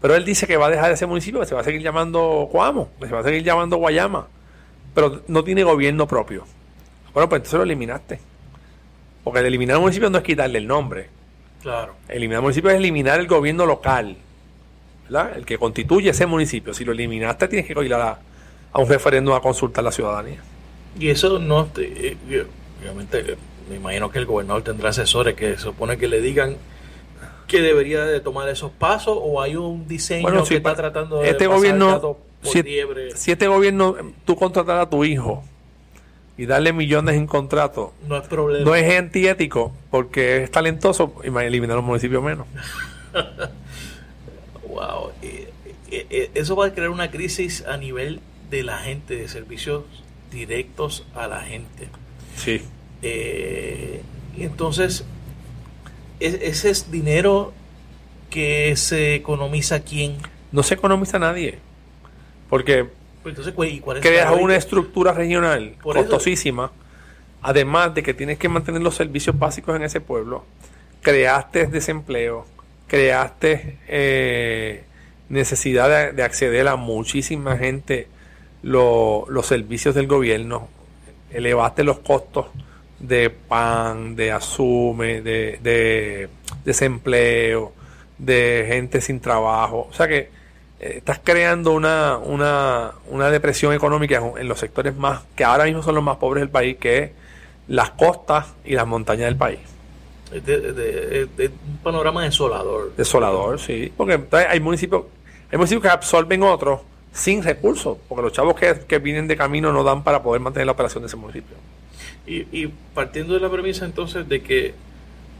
[0.00, 2.48] Pero él dice que va a dejar ese municipio, que se va a seguir llamando
[2.50, 4.26] Coamo, que se va a seguir llamando Guayama,
[4.92, 6.44] pero no tiene gobierno propio.
[7.14, 8.18] Bueno, pues entonces lo eliminaste.
[9.22, 11.08] Porque el eliminar un municipio no es quitarle el nombre,
[11.66, 11.96] Claro.
[12.08, 14.16] Eliminar municipio es eliminar el gobierno local,
[15.08, 15.36] ¿verdad?
[15.36, 16.72] El que constituye ese municipio.
[16.72, 18.20] Si lo eliminaste, tienes que ir a,
[18.72, 20.38] a un referéndum a consultar a la ciudadanía.
[20.96, 22.16] Y eso no, eh,
[22.80, 23.36] obviamente,
[23.68, 26.56] me imagino que el gobernador tendrá asesores que se supone que le digan
[27.48, 31.48] que debería de tomar esos pasos o hay un diseño que está tratando de este
[31.48, 32.62] gobierno si,
[33.16, 35.42] si, este gobierno tú contratas a tu hijo
[36.38, 38.64] y darle millones en contrato no es problema.
[38.64, 42.46] No es antiético porque es talentoso y eliminar los municipios menos.
[44.68, 45.10] wow.
[45.90, 48.20] eso va a crear una crisis a nivel
[48.50, 49.84] de la gente, de servicios
[50.30, 51.88] directos a la gente.
[52.36, 52.62] Sí.
[53.02, 54.02] Eh,
[54.36, 55.04] y entonces,
[56.20, 57.52] ese es dinero
[58.30, 60.16] que se economiza quién?
[60.52, 61.58] No se economiza nadie.
[62.50, 62.88] Porque
[63.34, 66.70] pues ¿cuál creas una estructura regional costosísima,
[67.42, 70.44] además de que tienes que mantener los servicios básicos en ese pueblo,
[71.02, 72.46] creaste desempleo,
[72.86, 74.84] creaste eh,
[75.28, 78.08] necesidad de, acceder a muchísima gente
[78.62, 80.68] los servicios del gobierno,
[81.30, 82.46] elevaste los costos
[82.98, 86.28] de pan, de asume, de, de
[86.64, 87.72] desempleo,
[88.18, 89.88] de gente sin trabajo.
[89.90, 90.35] O sea que
[90.96, 95.94] estás creando una, una, una, depresión económica en los sectores más, que ahora mismo son
[95.94, 97.10] los más pobres del país, que es
[97.68, 99.58] las costas y las montañas del país.
[100.32, 101.28] Es de,
[101.66, 102.94] un panorama desolador.
[102.96, 103.92] Desolador, sí.
[103.96, 105.04] Porque hay municipios,
[105.50, 106.80] hay municipios que absorben otros
[107.12, 110.72] sin recursos, porque los chavos que, vienen de camino no dan para poder mantener la
[110.72, 111.56] operación de ese municipio.
[112.26, 114.74] Y, y partiendo de la premisa entonces de que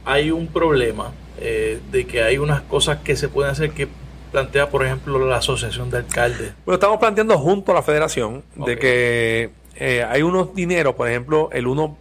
[0.05, 3.89] hay un problema, eh, de que hay unas cosas que se pueden hacer que
[4.37, 6.53] plantea, por ejemplo, la Asociación de Alcaldes?
[6.63, 11.49] Bueno, estamos planteando junto a la Federación de que eh, hay unos dineros, por ejemplo,
[11.51, 11.97] el uno,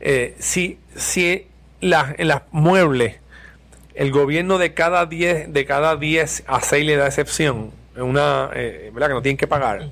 [0.00, 1.46] eh, si, si
[1.82, 3.16] la, en las muebles
[3.94, 8.90] el gobierno de cada 10 de cada 10 a 6 le da excepción, una, eh,
[8.94, 9.08] ¿verdad?
[9.08, 9.88] Que no tienen que pagar.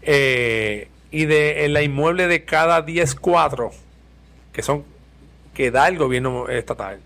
[0.00, 3.70] Eh, y de en la inmueble de cada 10 4
[4.52, 4.84] que son
[5.52, 6.98] que da el gobierno estatal.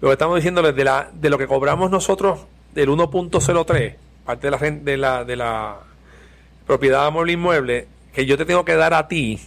[0.00, 2.40] Lo que estamos diciéndoles de la de lo que cobramos nosotros
[2.78, 5.78] del 1.03, parte de la, de la, de la
[6.64, 9.40] propiedad de inmueble, que yo te tengo que dar a ti,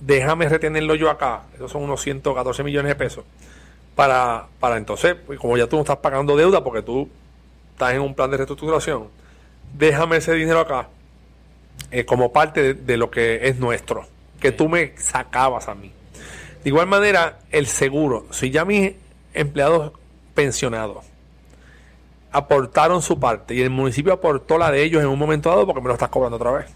[0.00, 3.24] déjame retenerlo yo acá, esos son unos 114 millones de pesos,
[3.94, 7.10] para, para entonces, pues como ya tú no estás pagando deuda porque tú
[7.72, 9.08] estás en un plan de reestructuración,
[9.76, 10.88] déjame ese dinero acá
[11.90, 14.06] eh, como parte de, lo que es nuestro,
[14.40, 15.92] que tú me sacabas a mí.
[16.64, 18.92] De igual manera, el seguro, si ya mis
[19.34, 19.92] empleados
[20.34, 21.07] pensionados
[22.32, 25.80] aportaron su parte y el municipio aportó la de ellos en un momento dado porque
[25.80, 26.66] me lo estás cobrando otra vez.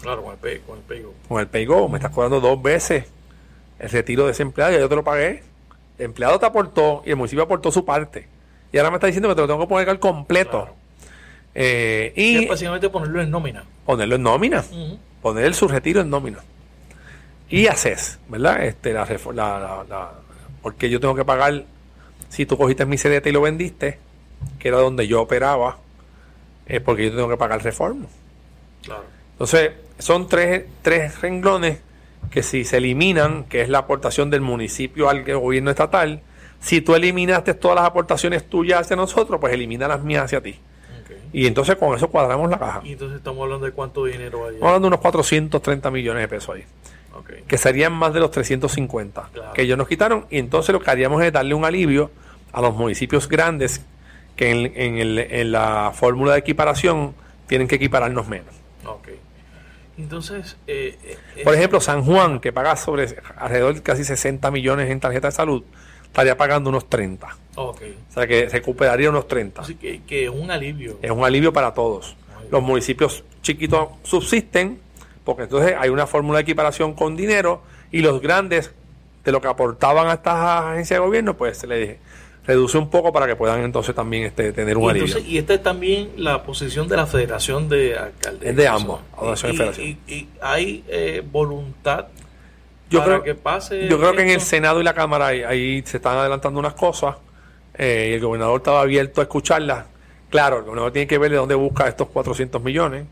[0.00, 1.14] Claro, con el pay, con el paygo.
[1.28, 3.04] Con el paygo me estás cobrando dos veces
[3.78, 5.42] el retiro de ese empleado yo te lo pagué.
[5.98, 8.26] El empleado te aportó y el municipio aportó su parte.
[8.72, 10.50] Y ahora me está diciendo que te lo tengo que poner al completo.
[10.62, 10.74] Claro.
[11.54, 13.64] Eh, Y es básicamente ponerlo en nómina.
[13.84, 14.64] ponerlo en nómina.
[15.20, 16.38] Poner el subretiro en nómina.
[17.48, 18.64] Y haces, ¿verdad?
[18.64, 20.12] Este, la, la- la-
[20.62, 21.64] porque yo tengo que pagar,
[22.28, 23.98] si tú cogiste mi CDT y lo vendiste,
[24.58, 25.78] que era donde yo operaba,
[26.66, 28.06] es porque yo tengo que pagar reforma.
[28.82, 29.04] Claro.
[29.32, 31.78] Entonces, son tres, tres renglones
[32.30, 36.20] que si se eliminan, que es la aportación del municipio al gobierno estatal,
[36.60, 40.58] si tú eliminaste todas las aportaciones tuyas hacia nosotros, pues elimina las mías hacia ti.
[41.32, 42.80] Y entonces con eso cuadramos la caja.
[42.84, 44.54] Y entonces estamos hablando de cuánto dinero hay.
[44.54, 46.64] Estamos hablando de unos 430 millones de pesos ahí.
[47.46, 49.52] Que serían más de los 350 Claro.
[49.52, 52.10] que ellos nos quitaron y entonces lo que haríamos es darle un alivio
[52.52, 53.80] a los municipios grandes
[54.40, 57.14] que en, en el- en la fórmula de equiparación
[57.46, 58.54] tienen que equipararnos menos.
[58.86, 59.08] Ok.
[59.98, 60.98] Entonces, eh,
[61.36, 65.28] eh, Por ejemplo, San Juan, que paga sobre alrededor de casi 60 millones en tarjeta
[65.28, 65.62] de salud,
[66.04, 67.36] estaría pagando unos 30.
[67.56, 67.82] Ok.
[68.08, 69.60] O sea que recuperaría unos 30.
[69.60, 70.98] Así que, que es un alivio.
[71.02, 72.16] Es un alivio para todos.
[72.50, 74.80] Los municipios chiquitos subsisten
[75.22, 77.60] porque entonces hay una fórmula de equiparación con dinero
[77.92, 78.72] y los grandes
[79.22, 81.98] de lo que aportaban a estas agencias de gobierno pues se les
[82.46, 85.18] reduce un poco para que puedan entonces también este, tener un y, alivio.
[85.18, 88.48] y esta es también la posición de la Federación de Alcaldes.
[88.50, 89.98] Es de ambos, Y- Asociación y y, Federación.
[90.08, 92.06] y- hay eh, voluntad
[92.88, 93.86] Yo para creo, que pase.
[93.88, 94.40] yo creo que en el?
[94.40, 97.16] Senado y la Cámara ahí, ahí se están adelantando unas cosas
[97.74, 99.84] eh, y el gobernador estaba abierto a escucharlas.
[100.30, 103.04] Claro, el gobernador tiene que ver de dónde busca estos 400 millones,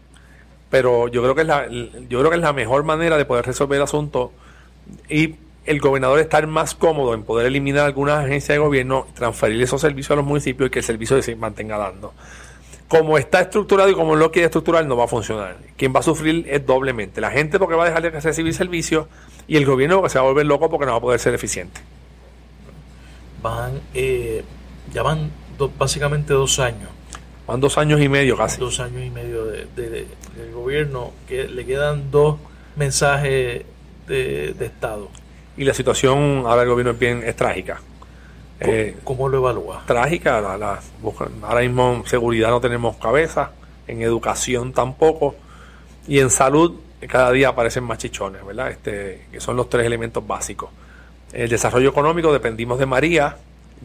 [0.71, 3.45] pero yo creo que es la, yo creo que es la mejor manera de poder
[3.47, 4.33] resolver el asunto
[5.09, 5.35] y
[5.69, 10.11] el gobernador estar más cómodo en poder eliminar algunas agencias de gobierno, transferir esos servicios
[10.13, 12.15] a los municipios y que el servicio se mantenga dando.
[12.89, 15.59] Como está estructurado y como lo quiere estructurar, no va a funcionar.
[15.77, 17.21] Quien va a sufrir es doblemente.
[17.21, 19.07] La gente porque va a dejar de recibir servicios
[19.47, 21.35] y el gobierno porque se va a volver loco porque no va a poder ser
[21.35, 21.81] eficiente.
[23.43, 24.43] Van, eh,
[24.93, 25.31] ya van
[25.79, 26.89] básicamente dos años.
[27.47, 28.59] Van dos años y medio casi.
[28.59, 31.13] Dos años y medio de, de- de- del gobierno.
[31.29, 32.37] que Le quedan dos
[32.77, 33.65] mensajes
[34.07, 35.11] de Estado.
[35.59, 37.81] Y la situación ahora del gobierno es bien es trágica.
[38.61, 39.83] ¿Cómo, Eh, cómo lo evalúa?
[39.87, 40.41] trágica.
[40.41, 43.51] La, la- busca- ahora mismo en seguridad no tenemos cabeza,
[43.87, 45.35] en educación tampoco,
[46.07, 46.75] y en salud
[47.09, 48.71] cada día aparecen más chichones, ¿verdad?
[48.71, 50.71] Este, que son los tres elementos básicos.
[51.33, 53.37] El desarrollo económico dependimos de María,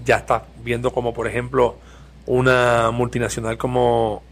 [0.03, 1.75] ya está viendo como por ejemplo
[2.25, 4.23] una multinacional como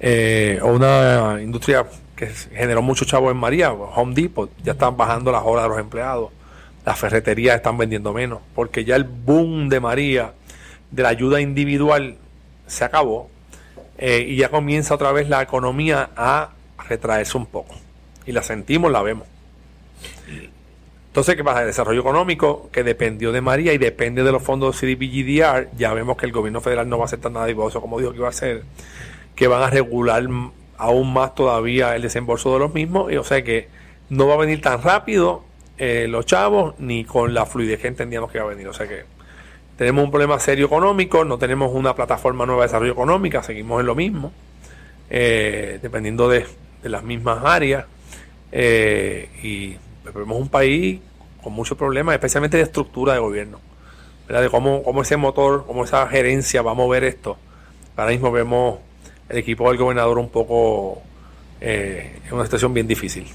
[0.00, 1.84] eh, o una industria
[2.16, 5.78] que generó mucho chavo en María, Home Depot, ya están bajando las horas de los
[5.78, 6.30] empleados,
[6.84, 10.32] las ferreterías están vendiendo menos, porque ya el boom de María,
[10.90, 12.16] de la ayuda individual,
[12.66, 13.28] se acabó
[13.98, 16.50] eh, y ya comienza otra vez la economía a
[16.88, 17.74] retraerse un poco.
[18.26, 19.26] Y la sentimos, la vemos.
[21.08, 21.62] Entonces, ¿qué pasa?
[21.62, 26.16] El desarrollo económico, que dependió de María y depende de los fondos CDBGDR, ya vemos
[26.16, 28.30] que el gobierno federal no va a hacer tan nada como dijo que iba a
[28.30, 28.62] hacer,
[29.34, 30.24] que van a regular
[30.76, 33.68] aún más todavía el desembolso de los mismos, y o sea que
[34.08, 35.44] no va a venir tan rápido
[35.82, 38.68] eh, los chavos, ni con la fluidez que entendíamos que iba a venir.
[38.68, 39.04] O sea que
[39.78, 43.86] tenemos un problema serio económico, no tenemos una plataforma nueva de desarrollo económica, seguimos en
[43.86, 44.30] lo mismo,
[45.08, 46.44] eh, dependiendo de,
[46.82, 47.86] de las mismas áreas,
[48.52, 49.74] eh, y
[50.14, 51.00] vemos un país
[51.42, 53.58] con muchos problemas, especialmente de estructura de gobierno,
[54.28, 54.42] ¿verdad?
[54.42, 57.38] de cómo, cómo ese motor, cómo esa gerencia va a mover esto.
[57.96, 58.80] Ahora mismo vemos
[59.30, 61.00] el equipo del gobernador un poco
[61.58, 63.26] eh, en una situación bien difícil.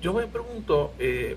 [0.00, 1.36] Yo me pregunto, eh,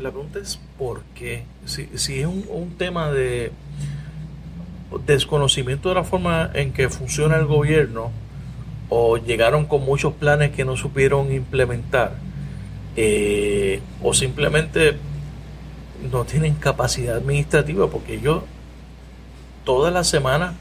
[0.00, 1.44] la pregunta es por qué.
[1.66, 3.52] Si, es un, tema de
[5.06, 8.10] desconocimiento de la forma en que funciona el gobierno
[8.88, 12.14] o llegaron con muchos planes que no supieron implementar
[12.96, 14.96] eh, o simplemente
[16.10, 18.44] no tienen capacidad administrativa porque yo
[19.64, 20.54] toda la semana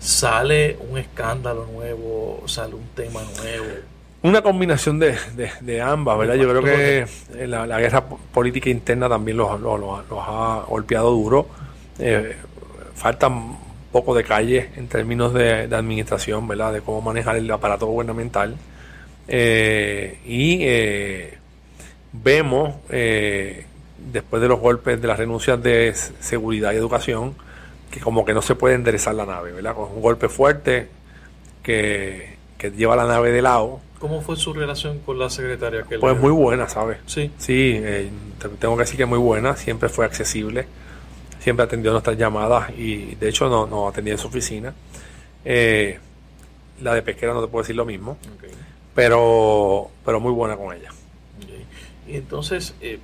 [0.00, 3.97] sale un escándalo nuevo, sale un tema nuevo.
[4.22, 6.34] Una combinación de, de- de ambas, ¿verdad?
[6.34, 7.06] Yo creo que
[7.36, 11.46] eh, la, la guerra po- política interna también los, los- los- ha golpeado duro.
[12.00, 12.34] Eh,
[12.96, 13.56] falta un
[13.92, 16.72] poco de calle en términos de, de administración, ¿verdad?
[16.72, 18.56] De cómo manejar el aparato gubernamental.
[19.28, 21.38] Eh, y eh,
[22.12, 23.66] vemos, eh,
[24.12, 27.34] después de los golpes de las renuncias de seguridad y educación,
[27.90, 29.74] que como que no se puede enderezar la nave, ¿verdad?
[29.74, 30.88] Con un golpe fuerte
[31.62, 33.80] que, que lleva la nave de lado.
[33.98, 35.82] ¿Cómo fue su relación con la secretaria?
[35.82, 36.98] Que Pues muy buena, ¿sabes?
[37.06, 37.30] Sí.
[37.38, 40.66] Sí, eh, te- tengo que decir que muy buena, siempre fue accesible,
[41.40, 44.72] siempre atendió nuestras llamadas y de hecho nos no atendía en su oficina.
[45.44, 45.98] Eh,
[46.82, 48.18] la de pesquera no te puedo decir lo mismo,
[48.94, 50.90] pero, pero muy buena con ella.
[52.06, 52.98] Y entonces, eh,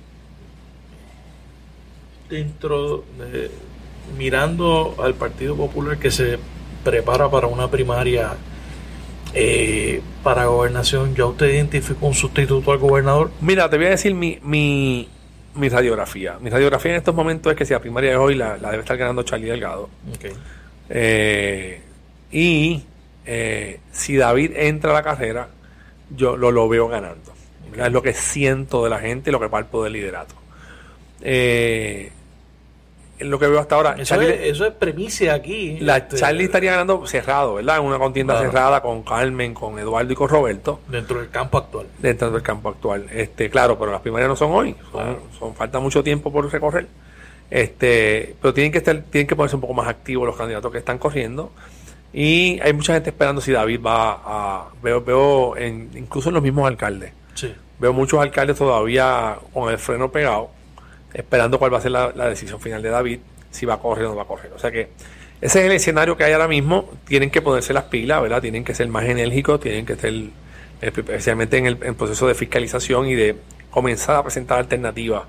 [2.29, 3.51] dentro de,
[4.17, 6.39] mirando al Partido Popular que se
[6.83, 8.33] prepara para una primaria
[9.35, 13.31] eh, para gobernación, ¿ya usted identificó un sustituto al gobernador?
[13.41, 15.09] Mira, te voy a decir mi, mi,
[15.55, 16.37] mi radiografía.
[16.39, 18.97] Mi radiografía en estos momentos es que si la primaria de hoy la, debe estar
[18.97, 19.89] ganando Charlie Delgado.
[20.89, 21.81] Eh,
[22.31, 22.83] y
[23.25, 25.49] eh, si David entra a la carrera,
[26.15, 27.33] yo lo, lo veo ganando.
[27.77, 30.35] Es lo que siento de la gente y lo que palpo del liderato.
[31.21, 32.11] Eh,
[33.19, 33.95] lo que veo hasta ahora.
[33.97, 35.79] Eso, es, premisa aquí.
[35.79, 37.77] La este, Charlie estaría ganando cerrado, ¿verdad?
[37.77, 40.81] En una contienda cerrada con Carmen, con Eduardo y con Roberto.
[40.87, 41.87] Dentro del campo actual.
[41.99, 43.07] Dentro del campo actual.
[43.11, 44.75] Este, claro, pero las primarias no son hoy.
[45.39, 46.87] Son, falta mucho tiempo por recorrer.
[47.49, 50.79] Este, pero tienen que estar, tienen que ponerse un poco más activos los candidatos que
[50.79, 51.51] están corriendo.
[52.11, 54.69] Y hay mucha gente esperando si David va a.
[54.81, 57.11] Veo, veo en, incluso en los mismos alcaldes.
[57.33, 57.53] Sí.
[57.79, 60.49] Veo muchos alcaldes todavía con el freno pegado
[61.15, 64.09] esperando cuál va a ser la, decisión final de David, si va a correr o
[64.09, 64.51] no va a correr.
[64.53, 64.89] O sea que
[65.41, 66.89] ese es el escenario que hay ahora mismo.
[67.07, 68.41] Tienen que ponerse las pilas, ¿verdad?
[68.41, 70.13] Tienen que ser más enérgicos, tienen que ser,
[70.81, 73.37] especialmente en el, proceso de fiscalización y de
[73.71, 75.23] comenzar a presentar alternativas.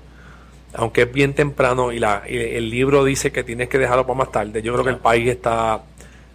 [0.73, 4.31] Aunque es bien temprano y, la, el libro dice que tienes que dejarlo para más
[4.31, 5.81] tarde, yo creo que el país está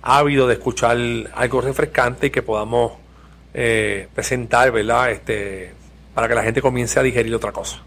[0.01, 0.97] ávido de escuchar
[1.35, 2.93] algo refrescante y que podamos
[3.53, 5.11] eh, presentar, ¿verdad?
[5.11, 5.73] Este,
[6.15, 7.83] para que la gente comience a digerir otra cosa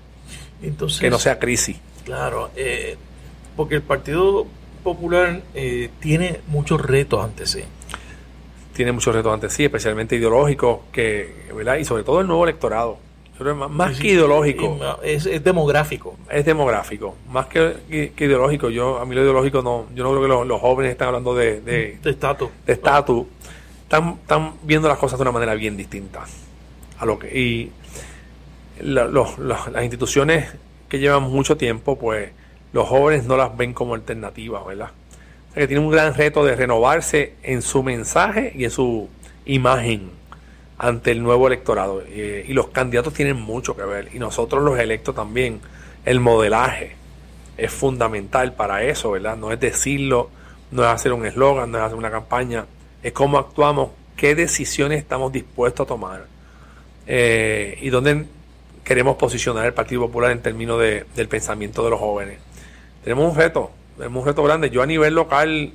[1.00, 1.78] que no sea crisis.
[2.04, 2.98] Claro, eh,
[3.56, 4.46] porque el Partido
[4.84, 7.64] Popular eh, tiene muchos retos ante sí.
[8.74, 11.78] Tiene muchos retos ante sí, especialmente ideológicos, que, ¿verdad?
[11.78, 13.00] y sobre todo el nuevo electorado.
[13.70, 14.80] Más, que ideológico.
[15.04, 16.16] Es, demográfico.
[16.30, 17.16] Es demográfico.
[17.30, 18.70] Más que, ideológico.
[18.70, 19.88] Yo, a mí lo ideológico no.
[19.94, 21.60] Yo no creo que los, jóvenes están hablando de.
[21.60, 22.50] De estatus.
[22.66, 23.26] De estatus.
[23.84, 26.24] Están, están viendo las cosas de una manera bien distinta.
[26.98, 27.28] A lo que.
[27.38, 27.72] Y
[28.82, 30.48] las instituciones
[30.90, 32.32] que llevan mucho tiempo, pues
[32.74, 34.90] los jóvenes no las ven como alternativas, ¿verdad?
[35.52, 39.10] O sea que tienen un gran reto de renovarse en su mensaje y en su
[39.46, 40.12] imagen
[40.78, 42.04] ante el nuevo electorado.
[42.06, 45.62] y los candidatos tienen mucho que ver, y nosotros los electos también.
[46.04, 46.96] El modelaje
[47.58, 49.38] es fundamental para eso, ¿verdad?
[49.38, 50.30] No es decirlo,
[50.72, 52.66] no es hacer un eslogan, no es hacer una campaña,
[53.02, 56.26] es cómo actuamos, qué decisiones estamos dispuestos a tomar
[57.08, 58.26] eh, y dónde
[58.86, 62.40] queremos posicionar el Partido Popular en términos de, del pensamiento de los jóvenes.
[63.04, 64.70] Tenemos un reto, tenemos un reto grande.
[64.70, 65.74] Yo a nivel local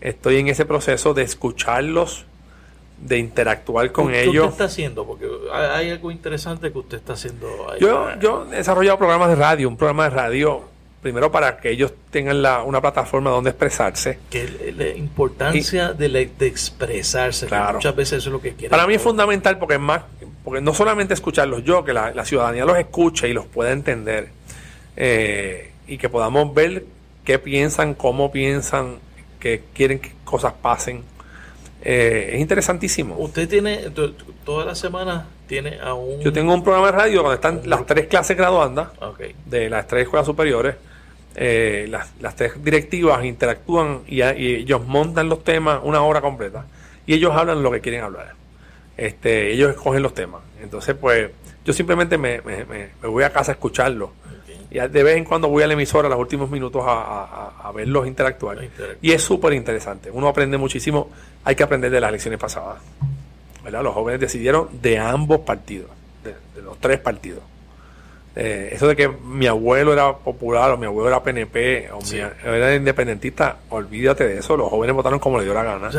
[0.00, 2.26] estoy en ese proceso de escucharlos,
[2.98, 4.32] de interactuar con ellos.
[4.32, 5.06] ¿Qué usted está haciendo?
[5.06, 7.80] Porque hay algo interesante que usted está haciendo ahí.
[7.80, 10.69] Yo, yo he desarrollado programas de radio, un programa de radio
[11.00, 14.18] primero para que ellos tengan la, una plataforma donde expresarse.
[14.28, 17.74] Que la importancia de, de, expresarse, claro.
[17.74, 18.70] muchas veces eso es lo que quieren.
[18.70, 20.02] Para mí es fundamental porque es más,
[20.44, 24.28] porque no solamente escucharlos yo, que la, ciudadanía los escuche y los pueda entender,
[24.96, 26.84] eh, y que podamos ver
[27.24, 28.98] qué piensan, cómo piensan,
[29.38, 31.02] que quieren que cosas pasen.
[31.82, 33.16] Eh, es interesantísimo.
[33.16, 33.90] Usted tiene,
[34.44, 36.20] toda la semana tiene a un...
[36.20, 38.88] Yo tengo un programa de radio donde están las tres clases graduandas
[39.46, 40.76] de las tres escuelas superiores.
[41.34, 46.64] Eh, las, las, tres directivas interactúan y, ellos montan los temas una hora completa.
[47.06, 48.34] Y ellos hablan lo que quieren hablar.
[48.96, 50.42] Este, ellos escogen los temas.
[50.62, 51.30] Entonces, pues,
[51.64, 52.40] yo simplemente me,
[53.02, 54.12] voy a casa a escucharlo.
[54.70, 58.58] Y de vez en cuando voy a la emisora los últimos minutos a, verlos interactuar.
[59.02, 60.10] Y es súper interesante.
[60.10, 61.10] Uno aprende muchísimo.
[61.44, 62.80] Hay que aprender de las elecciones pasadas.
[63.64, 65.90] Los jóvenes decidieron de ambos partidos,
[66.22, 67.42] de los tres partidos.
[68.36, 72.18] Eh, eso de que mi abuelo era popular o mi abuelo era PNP o mi,
[72.18, 75.90] era independentista, olvídate de eso, los jóvenes votaron como le dio la gana.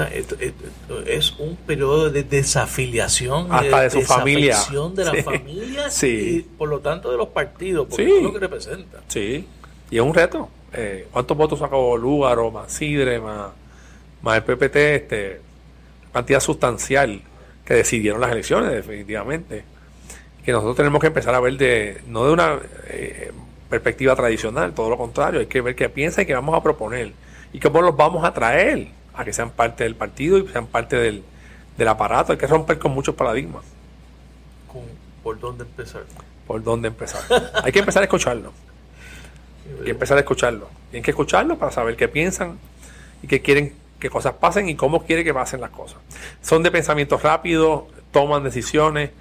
[1.06, 4.58] es un periodo de desafiliación, hasta de, su familia.
[4.94, 9.02] de la familia y por lo tanto de los partidos, porque es lo que representa.
[9.08, 9.46] Sí,
[9.90, 10.50] y es un reto.
[10.74, 13.50] Eh, ¿Cuántos votos sacó Lúgaro, más Sidre, más,
[14.22, 14.76] más el PPT?
[14.78, 15.42] Este,
[16.14, 17.22] cantidad sustancial
[17.66, 19.66] que decidieron las elecciones, definitivamente
[20.44, 23.32] que nosotros tenemos que empezar a ver de no de una eh,
[23.70, 27.14] perspectiva tradicional, todo lo contrario, hay que ver qué piensa y qué vamos a proponer
[27.54, 30.96] y cómo los vamos a traer a que sean parte del partido y sean parte
[30.96, 31.24] del,
[31.78, 32.32] del aparato.
[32.32, 33.64] Hay que romper con muchos paradigmas.
[35.24, 36.04] ¿Por dónde empezar?
[36.48, 37.22] ¿Por dónde empezar?
[37.64, 38.52] hay que empezar a escucharlo.
[39.80, 40.68] Hay que empezar a escucharlo.
[40.89, 42.58] Tienen que escucharlo para saber qué piensan
[43.22, 46.00] y qué quieren que cosas pasen y cómo quiere que pasen las cosas.
[46.42, 49.12] Son de pensamiento rápido, toman decisiones,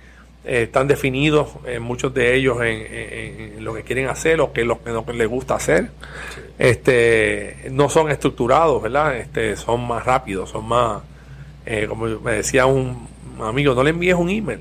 [0.45, 4.81] eh, están definidos eh, muchos de ellos en, lo que quieren hacer o que lo,
[4.85, 5.91] lo que les gusta hacer.
[6.59, 9.17] Este, no son estructurados, ¿verdad?
[9.17, 11.03] Este, son más rápidos, son más,
[11.67, 13.07] eh, como me decía un
[13.41, 14.61] amigo, no le envíes un email.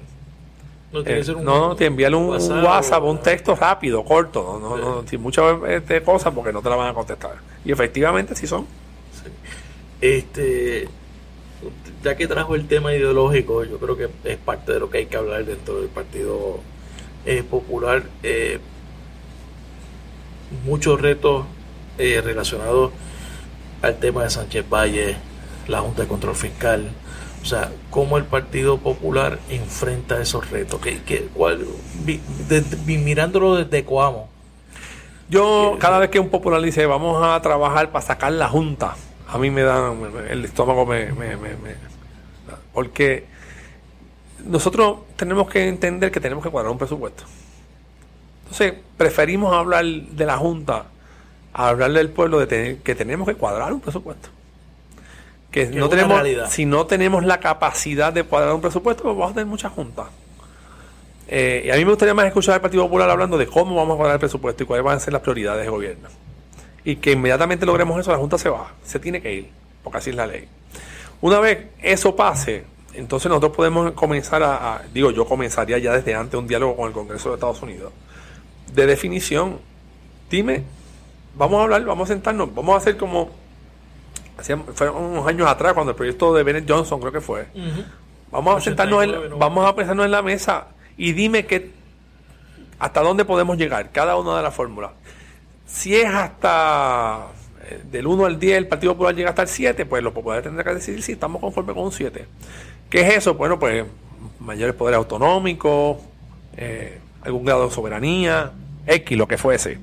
[0.91, 2.29] No, tiene un, no, te envíale un
[2.63, 6.75] WhatsApp, un texto rápido, corto, no, no, no muchas este, cosas porque no te la
[6.75, 7.35] van a contestar.
[7.63, 8.65] Y efectivamente sí son.
[10.01, 10.87] Este,
[12.03, 15.05] ya que trajo el tema ideológico, yo creo que es parte de lo que hay
[15.07, 16.59] que hablar dentro del Partido
[17.25, 18.03] eh, Popular.
[18.23, 18.59] Eh,
[20.65, 21.45] muchos retos
[21.97, 22.91] eh, relacionados
[23.81, 25.17] al tema de Sánchez Valle,
[25.67, 26.89] la Junta de Control Fiscal.
[27.41, 30.81] O sea, cómo el Partido Popular enfrenta esos retos.
[30.81, 31.65] ¿Qué, qué, cuál,
[32.85, 34.29] mirándolo desde Coamo.
[35.29, 38.95] Yo, cada vez que un popular dice, vamos a trabajar para sacar la Junta,
[39.31, 39.93] a mí me da
[40.29, 41.49] el estómago me, me, me,
[42.79, 43.25] porque
[44.45, 47.25] nosotros tenemos que entender que tenemos que cuadrar un presupuesto.
[48.43, 50.85] Entonces, preferimos hablar de la Junta
[51.51, 54.29] a hablar del pueblo de que tenemos que cuadrar un presupuesto.
[55.51, 59.33] Que no tenemos, si no tenemos la capacidad de cuadrar un presupuesto, pues vamos a
[59.33, 60.07] tener muchas juntas.
[61.27, 63.95] Eh, y a mí me gustaría más escuchar al Partido Popular hablando de cómo vamos
[63.95, 66.07] a cuadrar el presupuesto y cuáles van a ser las prioridades del gobierno
[66.85, 69.49] y que inmediatamente logremos eso, la Junta se va, se tiene que ir,
[69.83, 70.47] porque así es la ley.
[71.21, 76.39] Una vez eso pase, entonces nosotros podemos comenzar a, digo, yo comenzaría ya desde antes
[76.39, 77.91] un diálogo con el Congreso de Estados Unidos,
[78.73, 79.59] de definición.
[80.29, 80.63] Dime,
[81.35, 83.31] vamos a hablar, vamos a sentarnos, vamos a hacer como,
[84.73, 87.47] fue unos años atrás, cuando el proyecto de Bennett Johnson creo que fue.
[88.31, 90.67] Vamos a sentarnos, en, vamos a pensarnos en la mesa
[90.97, 91.71] y dime que,
[92.79, 94.91] hasta dónde podemos llegar, cada una de las fórmulas.
[95.65, 97.27] Si es hasta
[97.91, 100.65] del 1 al 10 el Partido Popular llega hasta el 7, pues los populares tendrán
[100.65, 102.25] que decidir si estamos conformes con un 7.
[102.89, 103.35] ¿Qué es eso?
[103.35, 103.85] Bueno, pues
[104.39, 105.97] mayores poderes autonómicos,
[106.57, 108.51] eh, algún grado de soberanía,
[108.87, 109.79] X, lo que fuese.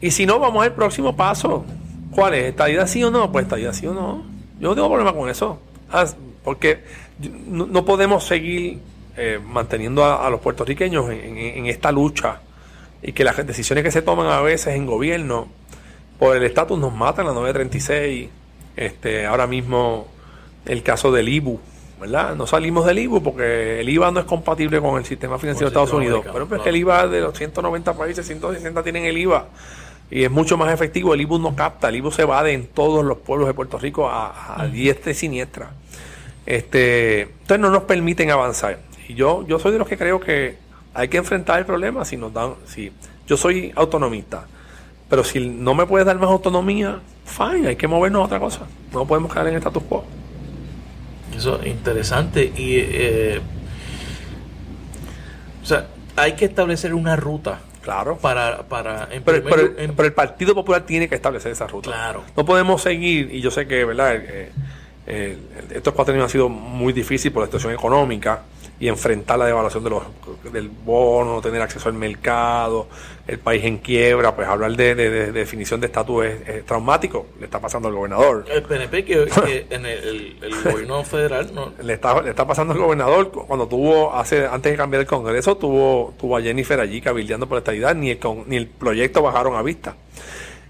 [0.00, 1.64] Y si no, vamos al próximo paso.
[2.12, 2.44] ¿Cuál es?
[2.46, 3.30] ¿Estadía sí o no?
[3.32, 4.24] Pues estadía sí o no.
[4.60, 5.60] Yo no tengo problema con eso.
[5.90, 6.06] Ah,
[6.44, 6.84] porque
[7.48, 8.78] no, podemos seguir
[9.16, 12.40] eh, manteniendo a, los puertorriqueños en esta lucha
[13.02, 15.48] y que las decisiones que se toman a veces en gobierno
[16.18, 18.28] por el estatus nos matan, la 936,
[18.76, 20.08] este, ahora mismo
[20.66, 21.60] el caso del IBU,
[22.00, 22.34] ¿verdad?
[22.34, 25.72] No salimos del IBU porque el IVA no es compatible con el sistema financiero de
[25.72, 29.46] Estados Unidos, pero es que el IVA de los 190 países, 160 tienen el IVA
[30.10, 32.66] y es mucho más efectivo, el IBU no capta, el IBU se va de en
[32.66, 35.70] todos los pueblos de Puerto Rico a, a diestra y siniestra.
[36.46, 38.78] Este, entonces no nos permiten avanzar.
[39.06, 40.56] Y yo, yo soy de los que creo que
[40.94, 42.90] hay que enfrentar el problema si nos dan, si
[43.26, 44.46] yo soy autonomista,
[45.08, 48.60] pero si no me puedes dar más autonomía, fine, hay que movernos a otra cosa.
[48.92, 50.04] No podemos quedar en el status quo.
[51.36, 53.40] Eso es interesante y eh,
[55.62, 55.86] o sea,
[56.16, 57.60] hay que establecer una ruta.
[57.82, 58.18] Claro.
[58.18, 61.90] Para, para pero, el, Partido Popular tiene que establecer esa ruta.
[61.90, 62.22] Claro.
[62.36, 64.16] No podemos seguir, y yo sé que, ¿verdad?
[64.16, 64.52] Eh,
[65.06, 65.38] eh,
[65.70, 68.42] estos cuatro años han sido muy difíciles por la situación económica
[68.80, 70.02] y enfrentar la devaluación de los,
[70.52, 72.86] del bono, tener acceso al mercado,
[73.26, 74.94] el país en quiebra, pues hablar de,
[75.32, 78.44] definición de estatus es, traumático, le está pasando al gobernador.
[78.48, 81.72] El PNP que, en el, gobierno federal no.
[81.82, 85.56] Le está, le está pasando al gobernador cuando tuvo, hace antes de cambiar el Congreso,
[85.56, 89.56] tuvo, tuvo a Jennifer allí cabildeando por la estabilidad, ni el, ni el proyecto bajaron
[89.56, 89.96] a vista.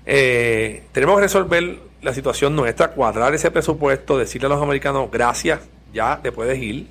[0.06, 5.60] Eh, tenemos que resolver la situación nuestra, cuadrar ese presupuesto, decirle a los americanos gracias,
[5.92, 6.86] ya te puedes ir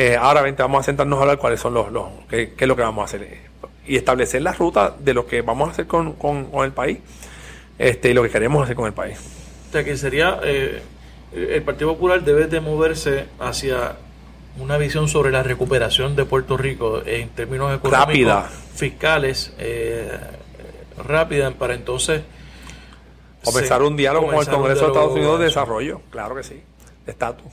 [0.00, 2.82] eh, ahora vamos a sentarnos a hablar cuáles son los, los qué, es lo que
[2.82, 3.36] vamos a hacer
[3.84, 6.14] y establecer la ruta de lo que vamos a hacer con,
[6.62, 6.98] el país
[7.80, 9.18] este, y lo que queremos hacer con el país.
[9.68, 10.82] O sea que sería, eh,
[11.32, 13.96] el Partido Popular debe de moverse hacia
[14.60, 18.44] una visión sobre la recuperación de Puerto Rico en términos económicos,
[18.76, 20.16] fiscales, eh,
[21.04, 22.22] rápida, para entonces...
[23.42, 26.62] Comenzar un diálogo con el Congreso de Estados Unidos de desarrollo, claro que sí,
[27.04, 27.52] de estatus.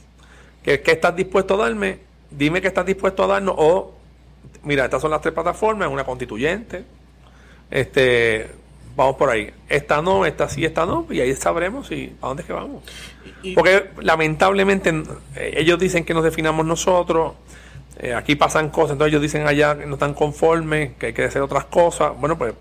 [0.62, 2.05] ¿Qué, ¿Qué estás dispuesto a darme?
[2.32, 3.94] Dime que estás dispuesto a darnos, o
[4.64, 6.84] mira, estas son las tres plataformas, una constituyente,
[7.72, 8.50] este,
[8.96, 9.52] vamos por ahí.
[9.70, 12.84] Esta no, esta sí, esta no, y ahí sabremos si a dónde es que vamos.
[13.54, 14.94] Porque lamentablemente
[15.36, 17.34] ellos dicen que nos definamos nosotros,
[17.98, 21.24] eh, aquí pasan cosas, entonces ellos dicen allá que no están conformes, que hay que
[21.24, 22.14] hacer otras cosas.
[22.20, 22.54] Bueno, pues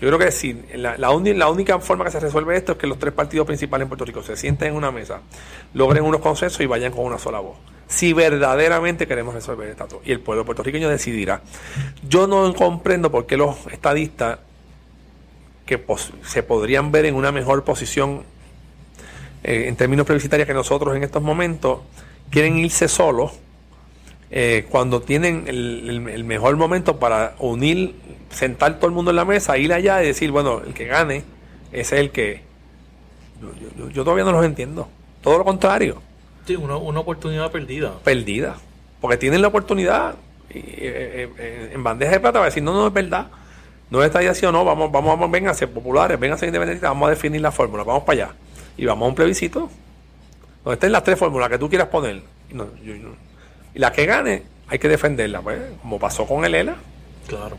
[0.00, 2.98] yo creo que sí, la, la, única forma que se resuelve esto es que los
[2.98, 5.20] tres partidos principales en Puerto Rico se sienten en una mesa,
[5.74, 7.58] logren unos consensos y vayan con una sola voz.
[7.90, 9.98] Si verdaderamente queremos resolver el estatus.
[10.06, 11.42] Y el pueblo puertorriqueño decidirá.
[12.08, 14.38] Yo no comprendo por qué los estadistas
[15.66, 15.84] que
[16.24, 18.22] se podrían ver en una mejor posición
[19.42, 21.80] eh, en términos plebiscitarios que nosotros en estos momentos,
[22.30, 23.32] quieren irse solos
[24.30, 27.94] eh, cuando tienen el, el, mejor momento para unir,
[28.30, 31.24] sentar todo el mundo en la mesa, ir allá y decir, bueno, el que gane,
[31.72, 32.42] es el que...
[33.40, 34.88] Yo, yo, todavía no los entiendo.
[35.22, 36.02] Todo lo contrario.
[36.50, 37.92] Sí, una, una oportunidad perdida.
[38.02, 38.56] Perdida.
[39.00, 40.16] Porque tienen la oportunidad
[40.52, 43.28] y, en bandeja de plata para decir, no, no es verdad.
[43.88, 46.48] No está así o no, vamos, vamos, vamos, vengan a ser populares, vengan a ser
[46.48, 48.34] independientes, vamos a definir la fórmula, vamos para allá.
[48.76, 49.70] Y vamos a un plebiscito.
[50.64, 52.20] Donde estén las tres fórmulas que tú quieras poner.
[53.72, 56.74] y la que gane, hay que defenderla, pues, como pasó con el ELA.
[57.28, 57.56] Claro.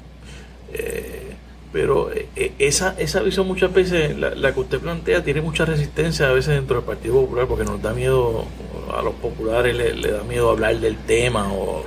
[0.73, 1.30] Eh,
[1.71, 6.33] pero eh, esa, esa visión muchas veces, la, que usted plantea, tiene mucha resistencia a
[6.33, 8.45] veces dentro del Partido Popular porque nos da miedo,
[8.93, 11.85] a los populares le, da miedo hablar del tema o,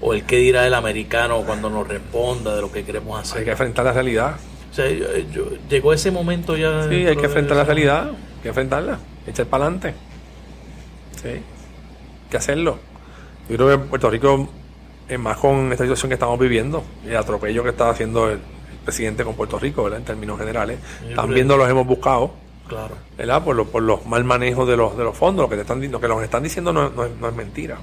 [0.00, 3.40] o, el qué dirá el americano cuando nos responda de lo que queremos hacer.
[3.40, 4.36] Hay que enfrentar la realidad.
[4.70, 4.86] O sea,
[5.68, 6.88] llegó ese momento ya.
[6.88, 9.94] Sí, hay que enfrentar la realidad, hay que enfrentarla, echar para adelante.
[11.20, 11.42] Sí, hay
[12.30, 12.78] que hacerlo.
[13.50, 14.48] Yo creo que Puerto Rico,
[15.08, 18.38] es más con esta situación que estamos viviendo, el atropello que está haciendo el
[18.84, 20.00] presidente con Puerto Rico, ¿verdad?
[20.00, 20.78] En términos generales.
[21.14, 22.32] También nos los hemos buscado.
[22.68, 22.94] Claro.
[23.18, 23.42] ¿Verdad?
[23.42, 25.44] Por, por los mal manejos de los, de los fondos.
[25.44, 27.78] Lo que, te están, lo que nos están diciendo no, no, es, mentira.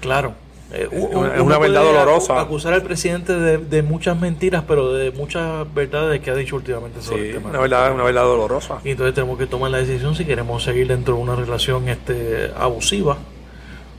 [0.00, 0.34] Claro.
[0.72, 2.40] Eh, es una verdad dolorosa.
[2.40, 7.32] Acusar al presidente de, muchas mentiras, pero de muchas verdades que ha dicho últimamente sobre
[7.32, 8.78] sí, Una verdad, una verdad dolorosa.
[8.84, 12.52] Y entonces tenemos que tomar la decisión si queremos seguir dentro de una relación este,
[12.56, 13.16] abusiva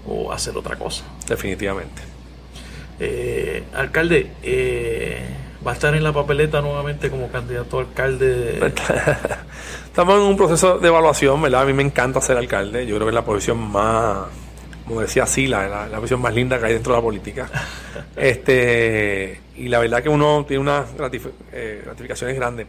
[0.08, 1.04] o hacer otra cosa.
[1.28, 2.02] Definitivamente.
[3.00, 5.22] Eh, alcalde, eh,
[5.66, 8.60] va a estar en la papeleta nuevamente como candidato a alcalde.
[9.86, 11.64] Estamos en un proceso de evaluación, ¿verdad?
[11.64, 12.86] A mí me encanta ser alcalde.
[12.86, 14.28] Yo creo que es la posición más,
[14.88, 17.50] como decía Sila, la, la posición más linda que hay dentro de la política.
[18.16, 20.88] este Y la verdad que uno tiene unas
[21.52, 22.68] eh, gratificaciones grandes.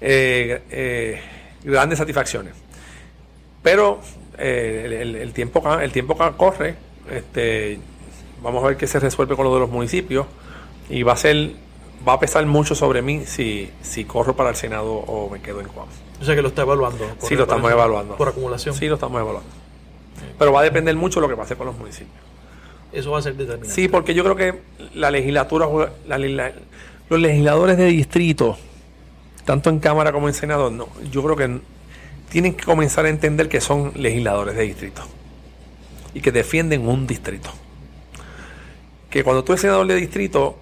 [0.00, 1.20] Eh, eh,
[1.62, 2.54] grandes satisfacciones.
[3.62, 4.00] Pero
[4.36, 6.74] el, tiempo, el tiempo corre.
[7.08, 7.78] Este,
[8.42, 10.26] vamos a ver qué se resuelve con lo de los municipios.
[10.88, 11.52] Y va a ser
[12.06, 15.60] va a pesar mucho sobre mí si, si corro para el Senado o me quedo
[15.60, 15.86] en Juan.
[16.20, 17.04] O sea que lo está evaluando.
[17.22, 18.16] Sí, lo estamos evaluando.
[18.16, 18.74] Por acumulación.
[18.74, 19.48] Sí, lo estamos evaluando.
[20.38, 22.16] Pero va a depender mucho de lo que pase con los municipios.
[22.92, 23.74] Eso va a ser determinante.
[23.74, 24.60] Sí, porque yo creo que
[24.94, 25.66] la legislatura,
[27.08, 28.58] los legisladores de distrito,
[29.44, 31.60] tanto en Cámara como en Senado, no, yo creo que
[32.30, 35.02] tienen que comenzar a entender que son legisladores de distrito
[36.14, 37.50] y que defienden un distrito.
[39.08, 40.58] Que cuando tú eres senador de distrito,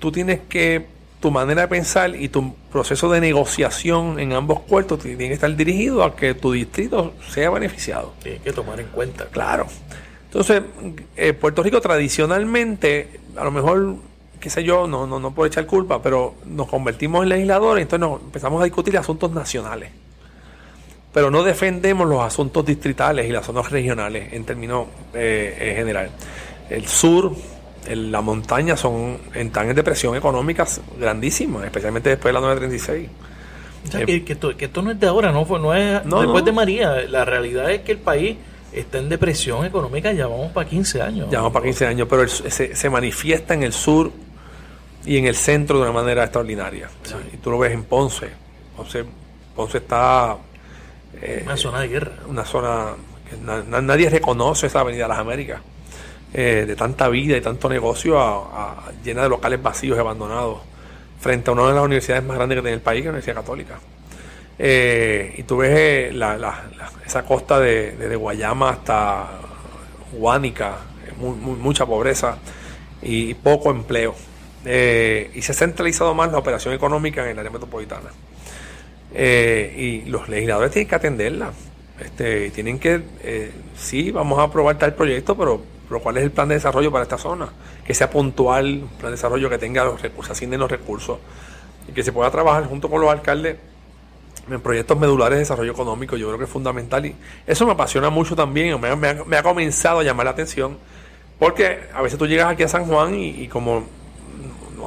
[0.00, 0.86] tú tienes que,
[1.20, 5.54] tu manera de pensar y tu proceso de negociación en ambos puertos tiene que estar
[5.54, 8.14] dirigido a que tu distrito sea beneficiado.
[8.22, 9.26] Tienes que tomar en cuenta.
[9.26, 9.66] Claro.
[10.24, 10.62] Entonces,
[11.16, 13.96] eh, Puerto Rico tradicionalmente, a lo mejor,
[14.40, 18.08] qué sé yo, no, no, no puedo echar culpa, pero nos convertimos en legisladores, entonces
[18.08, 19.90] nos empezamos a discutir asuntos nacionales.
[21.12, 26.10] Pero no defendemos los asuntos distritales y las zonas regionales en términos eh, general.
[26.70, 27.34] El sur
[27.86, 30.66] en la montaña son están en depresión económica
[30.98, 33.08] grandísima, especialmente después de la 936.
[33.86, 37.02] O sea, que, esto, no es de ahora, no, no es después de María.
[37.08, 38.36] La realidad es que el país
[38.72, 41.28] está en depresión económica ya vamos para 15 años.
[41.30, 44.12] Ya vamos para 15 años, pero se, se, manifiesta en el sur
[45.04, 46.88] y en el centro de una manera extraordinaria.
[47.32, 48.28] Y tú lo ves en Ponce.
[48.76, 49.04] Ponce,
[49.56, 50.36] Ponce está...
[51.20, 52.12] Eh, una zona de guerra.
[52.28, 52.90] Una zona
[53.28, 53.36] que
[53.82, 55.60] nadie reconoce esa Avenida de las Américas.
[56.32, 60.60] Eh, de tanta vida y tanto negocio a, llena de locales vacíos y abandonados
[61.18, 63.10] frente a una de las universidades más grandes que tiene el país, que es la
[63.10, 63.80] Universidad Católica.
[64.56, 66.12] Eh, y tú ves eh,
[67.04, 69.40] esa costa de, Guayama hasta
[70.12, 70.76] Huánica,
[71.18, 72.38] mucha pobreza
[73.02, 74.14] y, poco empleo.
[74.64, 78.10] y se ha centralizado más la operación económica en el área metropolitana.
[79.12, 81.50] y los legisladores tienen que atenderla.
[81.98, 83.02] Este, tienen que,
[83.76, 87.02] sí, vamos a aprobar tal proyecto, pero lo cual es el plan de desarrollo para
[87.02, 87.48] esta zona,
[87.84, 91.18] que sea puntual, un plan de desarrollo que tenga los recursos, asignen los recursos
[91.88, 93.56] y que se pueda trabajar junto con los alcaldes
[94.48, 97.14] en proyectos medulares de desarrollo económico, yo creo que es fundamental y
[97.46, 100.78] eso me apasiona mucho también, me, ha, comenzado a llamar la atención,
[101.38, 103.84] porque a veces tú llegas aquí a San Juan y como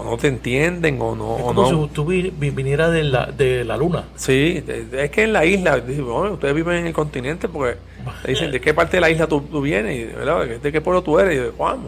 [0.01, 1.37] no te entienden o no.
[1.37, 4.05] Es como si tú vinieras de la, de la luna.
[4.15, 4.63] Sí,
[4.93, 7.77] es que en la isla, ustedes viven en el continente porque
[8.25, 10.45] dicen de qué parte de la isla tú, vienes, ¿verdad?
[10.45, 11.35] ¿De qué pueblo tú eres?
[11.35, 11.81] Y de Juan.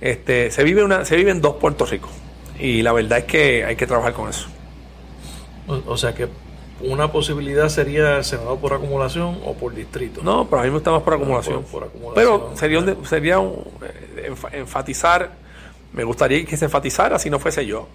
[0.00, 2.08] Este, se vive una, se vive en dos Puerto Rico
[2.58, 4.48] y la verdad es que hay que trabajar con eso.
[5.66, 6.28] O, sea que
[6.80, 10.20] una posibilidad sería senador por acumulación o por distrito.
[10.22, 11.64] No, pero a mí me gusta más por acumulación.
[12.14, 15.43] Pero sería, sería eh, enfatizar
[15.94, 17.88] me gustaría que se enfatizara, si no fuese yo,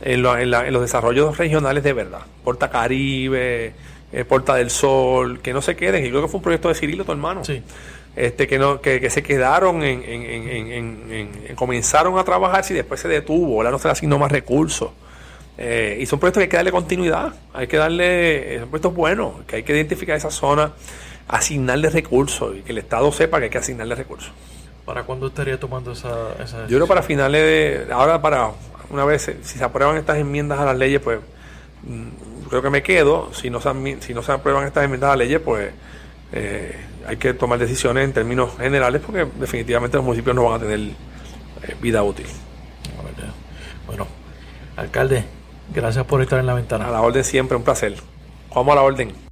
[0.00, 2.22] en, los desarrollos regionales de verdad.
[2.42, 3.74] Porta Caribe,
[4.12, 6.04] eh, Porta del Sol, que no se queden.
[6.04, 7.44] Y creo que fue un proyecto de Cirilo, tu hermano.
[7.44, 7.62] Sí.
[8.16, 13.56] este, que, no, que, se quedaron en, en, comenzaron a trabajar y después se detuvo,
[13.56, 14.90] ahora no se le asignó más recursos.
[15.58, 19.44] Eh, y son proyectos que hay que darle continuidad, hay que darle, son proyectos buenos,
[19.46, 20.72] que hay que identificar esa zona,
[21.28, 24.32] asignarle recursos y que el Estado sepa que hay que asignarle recursos.
[24.84, 28.50] ¿Para cuándo estaría tomando esa, esa Yo creo para finales de, ahora para,
[28.90, 31.20] una vez, si se aprueban estas enmiendas a las leyes, pues
[31.82, 35.16] mm, creo que me quedo, si no se, si no se aprueban estas enmiendas a
[35.16, 35.72] las leyes, pues
[36.32, 36.76] eh,
[37.06, 40.80] hay que tomar decisiones en términos generales porque definitivamente los municipios no van a tener
[40.80, 42.26] eh, vida útil.
[43.86, 44.06] Bueno,
[44.76, 45.24] alcalde,
[45.74, 46.88] gracias por estar en la ventana.
[46.88, 47.94] A la orden siempre, un placer.
[48.54, 49.31] Vamos a la orden.